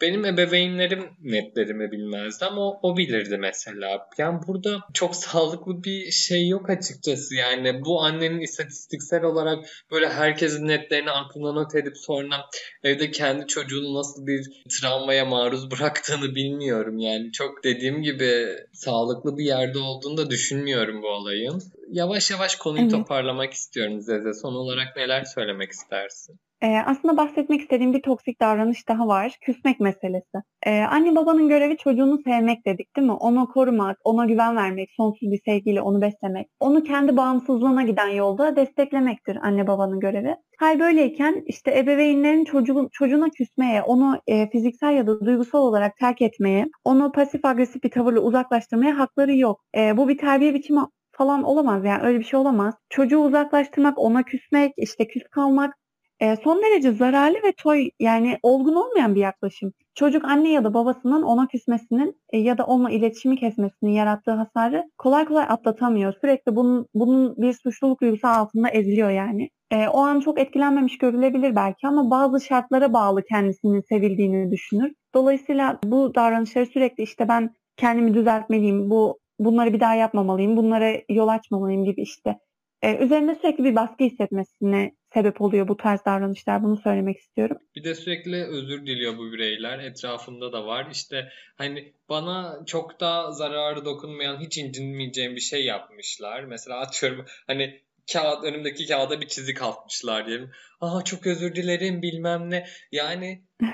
Benim 0.00 0.24
ebeveynlerim 0.24 1.04
netlerimi 1.20 1.92
bilmezdi 1.92 2.44
ama 2.44 2.60
o, 2.60 2.80
o 2.82 2.96
bilirdi 2.96 3.38
mesela. 3.38 4.08
Yani 4.18 4.40
burada 4.46 4.80
çok 4.94 5.16
sağlıklı 5.16 5.84
bir 5.84 6.10
şey 6.10 6.48
yok 6.48 6.70
açıkçası. 6.70 7.34
Yani 7.34 7.84
bu 7.84 8.02
annenin 8.02 8.40
istatistiksel 8.40 9.22
olarak 9.22 9.64
böyle 9.90 10.08
herkesin 10.08 10.68
netlerini 10.68 11.10
aklına 11.10 11.52
not 11.52 11.74
edip 11.74 11.96
sonra 11.96 12.44
evde 12.82 13.10
kendi 13.10 13.46
çocuğunu 13.46 13.94
nasıl 13.94 14.26
bir 14.26 14.64
travmaya 14.80 15.24
maruz 15.24 15.70
bıraktığını 15.70 16.34
bilmiyorum. 16.34 16.98
Yani 16.98 17.32
çok 17.32 17.64
dediğim 17.64 18.02
gibi 18.02 18.46
sağlıklı 18.72 19.36
bir 19.36 19.44
yerde 19.44 19.78
olduğunu 19.78 20.16
da 20.16 20.30
düşünmüyorum 20.30 21.02
bu 21.02 21.06
olayın. 21.06 21.62
Yavaş 21.90 22.30
yavaş 22.30 22.56
konuyu 22.56 22.82
evet. 22.82 22.92
toparlamak 22.92 23.52
istiyorum 23.52 24.00
Zeze. 24.00 24.34
Son 24.34 24.54
olarak 24.54 24.96
neler 24.96 25.24
söylemek 25.24 25.70
istersin? 25.70 26.40
Ee, 26.62 26.78
aslında 26.86 27.16
bahsetmek 27.16 27.60
istediğim 27.60 27.92
bir 27.92 28.02
toksik 28.02 28.40
davranış 28.40 28.88
daha 28.88 29.08
var. 29.08 29.36
Küsmek 29.40 29.80
meselesi. 29.80 30.38
Ee, 30.66 30.80
anne 30.80 31.16
babanın 31.16 31.48
görevi 31.48 31.76
çocuğunu 31.76 32.18
sevmek 32.24 32.66
dedik 32.66 32.96
değil 32.96 33.06
mi? 33.06 33.12
Onu 33.12 33.48
korumak, 33.48 33.98
ona 34.04 34.26
güven 34.26 34.56
vermek, 34.56 34.90
sonsuz 34.96 35.30
bir 35.30 35.40
sevgiyle 35.44 35.82
onu 35.82 36.00
beslemek. 36.00 36.48
Onu 36.60 36.82
kendi 36.82 37.16
bağımsızlığına 37.16 37.82
giden 37.82 38.08
yolda 38.08 38.56
desteklemektir 38.56 39.36
anne 39.42 39.66
babanın 39.66 40.00
görevi. 40.00 40.36
Hal 40.58 40.80
böyleyken 40.80 41.42
işte 41.46 41.78
ebeveynlerin 41.78 42.44
çocuğun, 42.44 42.88
çocuğuna 42.92 43.28
küsmeye, 43.30 43.82
onu 43.82 44.20
e, 44.26 44.50
fiziksel 44.50 44.92
ya 44.92 45.06
da 45.06 45.20
duygusal 45.26 45.58
olarak 45.58 45.96
terk 45.96 46.22
etmeye, 46.22 46.66
onu 46.84 47.12
pasif 47.12 47.44
agresif 47.44 47.82
bir 47.82 47.90
tavırla 47.90 48.20
uzaklaştırmaya 48.20 48.98
hakları 48.98 49.36
yok. 49.36 49.60
E, 49.76 49.96
bu 49.96 50.08
bir 50.08 50.18
terbiye 50.18 50.54
biçimi 50.54 50.80
falan 51.12 51.42
olamaz 51.42 51.84
yani 51.84 52.02
öyle 52.02 52.18
bir 52.18 52.24
şey 52.24 52.40
olamaz. 52.40 52.74
Çocuğu 52.90 53.18
uzaklaştırmak, 53.18 53.98
ona 53.98 54.22
küsmek, 54.22 54.72
işte 54.76 55.06
küs 55.06 55.22
kalmak 55.30 55.74
e, 56.20 56.36
son 56.36 56.62
derece 56.62 56.92
zararlı 56.92 57.36
ve 57.36 57.52
toy 57.52 57.90
yani 58.00 58.38
olgun 58.42 58.74
olmayan 58.74 59.14
bir 59.14 59.20
yaklaşım. 59.20 59.72
Çocuk 59.94 60.24
anne 60.24 60.52
ya 60.52 60.64
da 60.64 60.74
babasının 60.74 61.22
ona 61.22 61.46
küsmesinin 61.46 62.20
e, 62.32 62.38
ya 62.38 62.58
da 62.58 62.64
onunla 62.64 62.90
iletişimi 62.90 63.36
kesmesinin 63.36 63.90
yarattığı 63.90 64.30
hasarı 64.30 64.84
kolay 64.98 65.24
kolay 65.24 65.44
atlatamıyor. 65.48 66.14
Sürekli 66.20 66.56
bunun, 66.56 66.86
bunun 66.94 67.36
bir 67.36 67.52
suçluluk 67.52 68.00
duygusu 68.00 68.28
altında 68.28 68.68
eziliyor 68.68 69.10
yani. 69.10 69.50
E, 69.70 69.88
o 69.88 69.98
an 69.98 70.20
çok 70.20 70.40
etkilenmemiş 70.40 70.98
görülebilir 70.98 71.56
belki 71.56 71.86
ama 71.86 72.10
bazı 72.10 72.40
şartlara 72.40 72.92
bağlı 72.92 73.22
kendisinin 73.22 73.80
sevildiğini 73.80 74.50
düşünür. 74.50 74.92
Dolayısıyla 75.14 75.78
bu 75.84 76.14
davranışları 76.14 76.66
sürekli 76.66 77.02
işte 77.02 77.28
ben 77.28 77.50
kendimi 77.76 78.14
düzeltmeliyim, 78.14 78.90
bu 78.90 79.18
bunları 79.38 79.72
bir 79.72 79.80
daha 79.80 79.94
yapmamalıyım, 79.94 80.56
bunlara 80.56 80.92
yol 81.08 81.28
açmamalıyım 81.28 81.84
gibi 81.84 82.02
işte 82.02 82.38
e, 82.82 82.96
üzerinde 82.96 83.34
sürekli 83.34 83.64
bir 83.64 83.74
baskı 83.74 84.04
hissetmesine 84.04 84.92
sebep 85.14 85.40
oluyor 85.40 85.68
bu 85.68 85.76
tarz 85.76 86.04
davranışlar. 86.04 86.62
Bunu 86.62 86.76
söylemek 86.76 87.18
istiyorum. 87.18 87.58
Bir 87.76 87.84
de 87.84 87.94
sürekli 87.94 88.44
özür 88.44 88.86
diliyor 88.86 89.18
bu 89.18 89.32
bireyler. 89.32 89.78
Etrafında 89.78 90.52
da 90.52 90.66
var. 90.66 90.88
İşte 90.92 91.28
hani 91.56 91.92
bana 92.08 92.58
çok 92.66 93.00
da 93.00 93.32
zararı 93.32 93.84
dokunmayan, 93.84 94.40
hiç 94.40 94.58
incinmeyeceğim 94.58 95.36
bir 95.36 95.40
şey 95.40 95.64
yapmışlar. 95.64 96.44
Mesela 96.44 96.80
atıyorum 96.80 97.24
hani 97.46 97.80
kağıt 98.12 98.44
önümdeki 98.44 98.86
kağıda 98.86 99.20
bir 99.20 99.28
çizik 99.28 99.62
atmışlar 99.62 100.26
diyelim. 100.26 100.50
Aa 100.80 101.04
çok 101.04 101.26
özür 101.26 101.54
dilerim 101.54 102.02
bilmem 102.02 102.50
ne. 102.50 102.66
Yani 102.92 103.42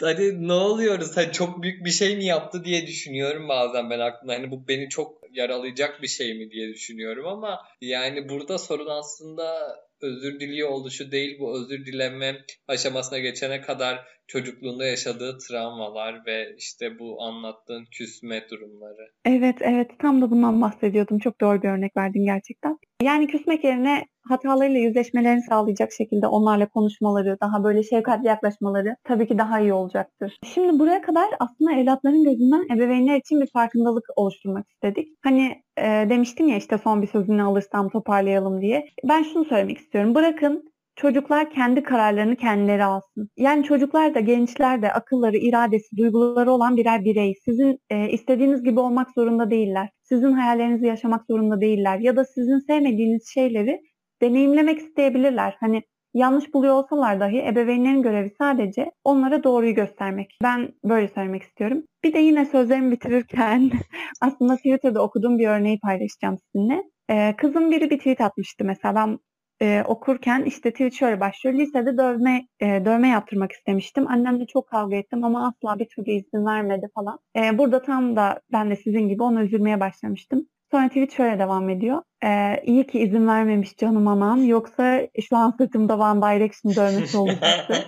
hani 0.00 0.48
ne 0.48 0.52
oluyoruz? 0.52 1.16
Hani 1.16 1.32
çok 1.32 1.62
büyük 1.62 1.84
bir 1.84 1.90
şey 1.90 2.16
mi 2.16 2.24
yaptı 2.24 2.64
diye 2.64 2.86
düşünüyorum 2.86 3.48
bazen 3.48 3.90
ben 3.90 3.98
aklımda. 3.98 4.32
Hani 4.32 4.50
bu 4.50 4.68
beni 4.68 4.88
çok 4.88 5.18
yaralayacak 5.32 6.02
bir 6.02 6.08
şey 6.08 6.34
mi 6.34 6.50
diye 6.50 6.68
düşünüyorum 6.68 7.26
ama 7.26 7.60
yani 7.80 8.28
burada 8.28 8.58
sorun 8.58 8.88
aslında 8.88 9.76
özür 10.02 10.40
diliyor 10.40 10.68
oluşu 10.68 11.12
değil 11.12 11.38
bu 11.40 11.58
özür 11.58 11.86
dileme 11.86 12.36
aşamasına 12.68 13.18
geçene 13.18 13.60
kadar 13.60 14.04
çocukluğunda 14.26 14.86
yaşadığı 14.86 15.38
travmalar 15.38 16.26
ve 16.26 16.54
işte 16.58 16.98
bu 16.98 17.22
anlattığın 17.22 17.84
küsme 17.92 18.46
durumları. 18.50 19.12
Evet 19.24 19.56
evet 19.60 19.90
tam 19.98 20.22
da 20.22 20.30
bundan 20.30 20.60
bahsediyordum. 20.60 21.18
Çok 21.18 21.40
doğru 21.40 21.62
bir 21.62 21.68
örnek 21.68 21.96
verdin 21.96 22.24
gerçekten. 22.24 22.78
Yani 23.02 23.26
küsmek 23.26 23.64
yerine 23.64 24.06
hatalarıyla 24.28 24.80
yüzleşmelerini 24.80 25.42
sağlayacak 25.42 25.92
şekilde 25.92 26.26
onlarla 26.26 26.68
konuşmaları, 26.68 27.36
daha 27.40 27.64
böyle 27.64 27.82
şefkatli 27.82 28.26
yaklaşmaları 28.26 28.96
tabii 29.04 29.28
ki 29.28 29.38
daha 29.38 29.60
iyi 29.60 29.72
olacaktır. 29.72 30.36
Şimdi 30.54 30.78
buraya 30.78 31.02
kadar 31.02 31.26
aslında 31.40 31.72
evlatların 31.72 32.24
gözünden 32.24 32.76
ebeveynler 32.76 33.16
için 33.16 33.40
bir 33.40 33.50
farkındalık 33.52 34.04
oluşturmak 34.16 34.68
istedik. 34.70 35.08
Hani 35.24 35.62
e, 35.78 35.82
demiştim 36.10 36.48
ya 36.48 36.56
işte 36.56 36.78
son 36.78 37.02
bir 37.02 37.06
sözünü 37.06 37.42
alırsam 37.42 37.88
toparlayalım 37.88 38.60
diye. 38.60 38.86
Ben 39.04 39.22
şunu 39.22 39.44
söylemek 39.44 39.78
istiyorum. 39.78 40.14
Bırakın 40.14 40.72
çocuklar 40.98 41.50
kendi 41.50 41.82
kararlarını 41.82 42.36
kendileri 42.36 42.84
alsın. 42.84 43.30
Yani 43.36 43.64
çocuklar 43.64 44.14
da 44.14 44.20
gençler 44.20 44.82
de 44.82 44.92
akılları, 44.92 45.36
iradesi, 45.36 45.96
duyguları 45.96 46.52
olan 46.52 46.76
birer 46.76 47.04
birey. 47.04 47.34
Sizin 47.44 47.78
e, 47.90 48.08
istediğiniz 48.10 48.64
gibi 48.64 48.80
olmak 48.80 49.08
zorunda 49.14 49.50
değiller. 49.50 49.88
Sizin 50.02 50.32
hayallerinizi 50.32 50.86
yaşamak 50.86 51.26
zorunda 51.26 51.60
değiller. 51.60 51.98
Ya 51.98 52.16
da 52.16 52.24
sizin 52.24 52.58
sevmediğiniz 52.58 53.28
şeyleri 53.34 53.80
deneyimlemek 54.22 54.78
isteyebilirler. 54.78 55.56
Hani 55.60 55.82
yanlış 56.14 56.54
buluyor 56.54 56.74
olsalar 56.74 57.20
dahi 57.20 57.46
ebeveynlerin 57.46 58.02
görevi 58.02 58.30
sadece 58.38 58.90
onlara 59.04 59.44
doğruyu 59.44 59.74
göstermek. 59.74 60.38
Ben 60.42 60.72
böyle 60.84 61.08
söylemek 61.08 61.42
istiyorum. 61.42 61.82
Bir 62.04 62.12
de 62.12 62.18
yine 62.18 62.46
sözlerimi 62.46 62.92
bitirirken 62.92 63.70
aslında 64.20 64.56
Twitter'da 64.56 65.02
okuduğum 65.02 65.38
bir 65.38 65.48
örneği 65.48 65.78
paylaşacağım 65.80 66.36
sizinle. 66.38 66.84
Ee, 67.10 67.34
kızım 67.36 67.70
biri 67.70 67.90
bir 67.90 67.98
tweet 67.98 68.20
atmıştı 68.20 68.64
mesela 68.64 68.94
ben 68.94 69.18
e, 69.62 69.82
okurken 69.86 70.42
işte 70.44 70.70
tweet 70.70 70.94
şöyle 70.94 71.20
başlıyor. 71.20 71.58
Lisede 71.58 71.98
dövme 71.98 72.46
e, 72.60 72.66
dövme 72.66 73.08
yaptırmak 73.08 73.52
istemiştim. 73.52 74.08
Annemle 74.08 74.46
çok 74.46 74.68
kavga 74.68 74.96
ettim 74.96 75.24
ama 75.24 75.48
asla 75.48 75.78
bir 75.78 75.88
türlü 75.88 76.10
izin 76.10 76.46
vermedi 76.46 76.86
falan. 76.94 77.18
E, 77.36 77.58
burada 77.58 77.82
tam 77.82 78.16
da 78.16 78.40
ben 78.52 78.70
de 78.70 78.76
sizin 78.76 79.08
gibi 79.08 79.22
ona 79.22 79.42
üzülmeye 79.42 79.80
başlamıştım. 79.80 80.46
Sonra 80.70 80.88
tweet 80.88 81.12
şöyle 81.12 81.38
devam 81.38 81.68
ediyor. 81.68 82.02
Ee, 82.24 82.62
iyi 82.64 82.86
ki 82.86 83.00
izin 83.00 83.26
vermemiş 83.26 83.76
canım 83.76 84.08
anam. 84.08 84.44
Yoksa 84.44 85.00
şu 85.28 85.36
an 85.36 85.54
sırtımda 85.58 85.98
One 85.98 86.22
Direction 86.22 86.74
dövmesi 86.76 87.18
olacaktı. 87.18 87.74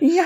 ya, 0.00 0.24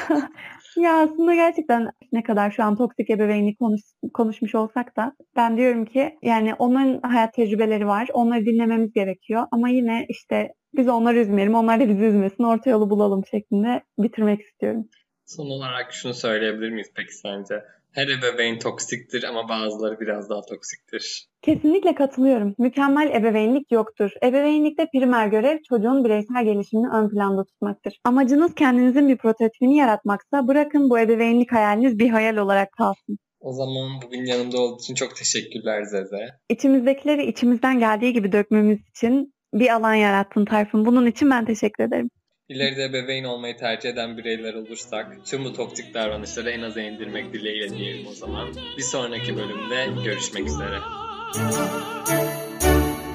ya 0.77 1.01
aslında 1.03 1.35
gerçekten 1.35 1.91
ne 2.13 2.23
kadar 2.23 2.51
şu 2.51 2.65
an 2.65 2.77
toksik 2.77 3.11
ebeveynlik 3.11 3.59
konuş, 3.59 3.81
konuşmuş 4.15 4.55
olsak 4.55 4.97
da 4.97 5.13
ben 5.37 5.57
diyorum 5.57 5.85
ki 5.85 6.19
yani 6.23 6.55
onların 6.55 7.01
hayat 7.09 7.35
tecrübeleri 7.35 7.87
var. 7.87 8.09
Onları 8.13 8.47
dinlememiz 8.47 8.93
gerekiyor. 8.93 9.47
Ama 9.51 9.69
yine 9.69 10.07
işte 10.09 10.55
biz 10.77 10.89
onları 10.89 11.19
üzmeyelim. 11.19 11.55
Onlar 11.55 11.81
da 11.81 11.89
bizi 11.89 12.05
üzmesin. 12.05 12.45
Orta 12.45 12.71
yolu 12.71 12.91
bulalım 12.91 13.27
şeklinde 13.31 13.83
bitirmek 13.99 14.41
istiyorum. 14.41 14.89
Son 15.27 15.47
olarak 15.47 15.93
şunu 15.93 16.15
söyleyebilir 16.15 16.71
miyiz 16.71 16.93
peki 16.97 17.15
sence? 17.15 17.55
Her 17.93 18.09
ebeveyn 18.09 18.59
toksiktir 18.59 19.25
ama 19.25 19.49
bazıları 19.49 20.01
biraz 20.01 20.31
daha 20.31 20.41
toksiktir. 20.43 21.27
Kesinlikle 21.43 21.95
katılıyorum. 21.95 22.55
Mükemmel 22.59 23.11
ebeveynlik 23.15 23.73
yoktur. 23.73 24.11
Ebeveynlikte 24.23 24.87
primer 24.95 25.27
görev 25.27 25.59
çocuğun 25.69 26.05
bireysel 26.05 26.45
gelişimini 26.45 26.89
ön 26.89 27.09
planda 27.09 27.45
tutmaktır. 27.45 28.01
Amacınız 28.05 28.55
kendinizin 28.55 29.09
bir 29.09 29.17
prototipini 29.17 29.77
yaratmaksa 29.77 30.49
bırakın 30.49 30.91
bu 30.91 30.99
ebeveynlik 30.99 31.53
hayaliniz 31.53 31.99
bir 31.99 32.11
hayal 32.11 32.37
olarak 32.37 32.73
kalsın. 32.73 33.19
O 33.41 33.53
zaman 33.53 34.03
bugün 34.07 34.25
yanımda 34.25 34.59
olduğu 34.59 34.81
için 34.81 34.95
çok 34.95 35.17
teşekkürler 35.17 35.83
Zeze. 35.83 36.27
İçimizdekileri 36.49 37.27
içimizden 37.27 37.79
geldiği 37.79 38.13
gibi 38.13 38.33
dökmemiz 38.33 38.79
için 38.91 39.35
bir 39.55 39.75
alan 39.75 39.95
yarattın 39.95 40.45
Tayfun. 40.45 40.85
Bunun 40.85 41.07
için 41.07 41.31
ben 41.31 41.45
teşekkür 41.45 41.85
ederim. 41.85 42.11
İleride 42.51 42.85
ebeveyn 42.85 43.25
olmayı 43.25 43.57
tercih 43.57 43.91
eden 43.91 44.17
bireyler 44.17 44.55
olursak 44.55 45.27
tüm 45.27 45.45
bu 45.45 45.53
toksik 45.53 45.95
davranışları 45.95 46.51
en 46.51 46.63
aza 46.63 46.81
indirmek 46.81 47.33
dileğiyle 47.33 47.79
diyelim 47.79 48.07
o 48.07 48.13
zaman. 48.13 48.49
Bir 48.77 48.83
sonraki 48.83 49.37
bölümde 49.37 50.03
görüşmek 50.05 50.47
üzere. 50.47 50.77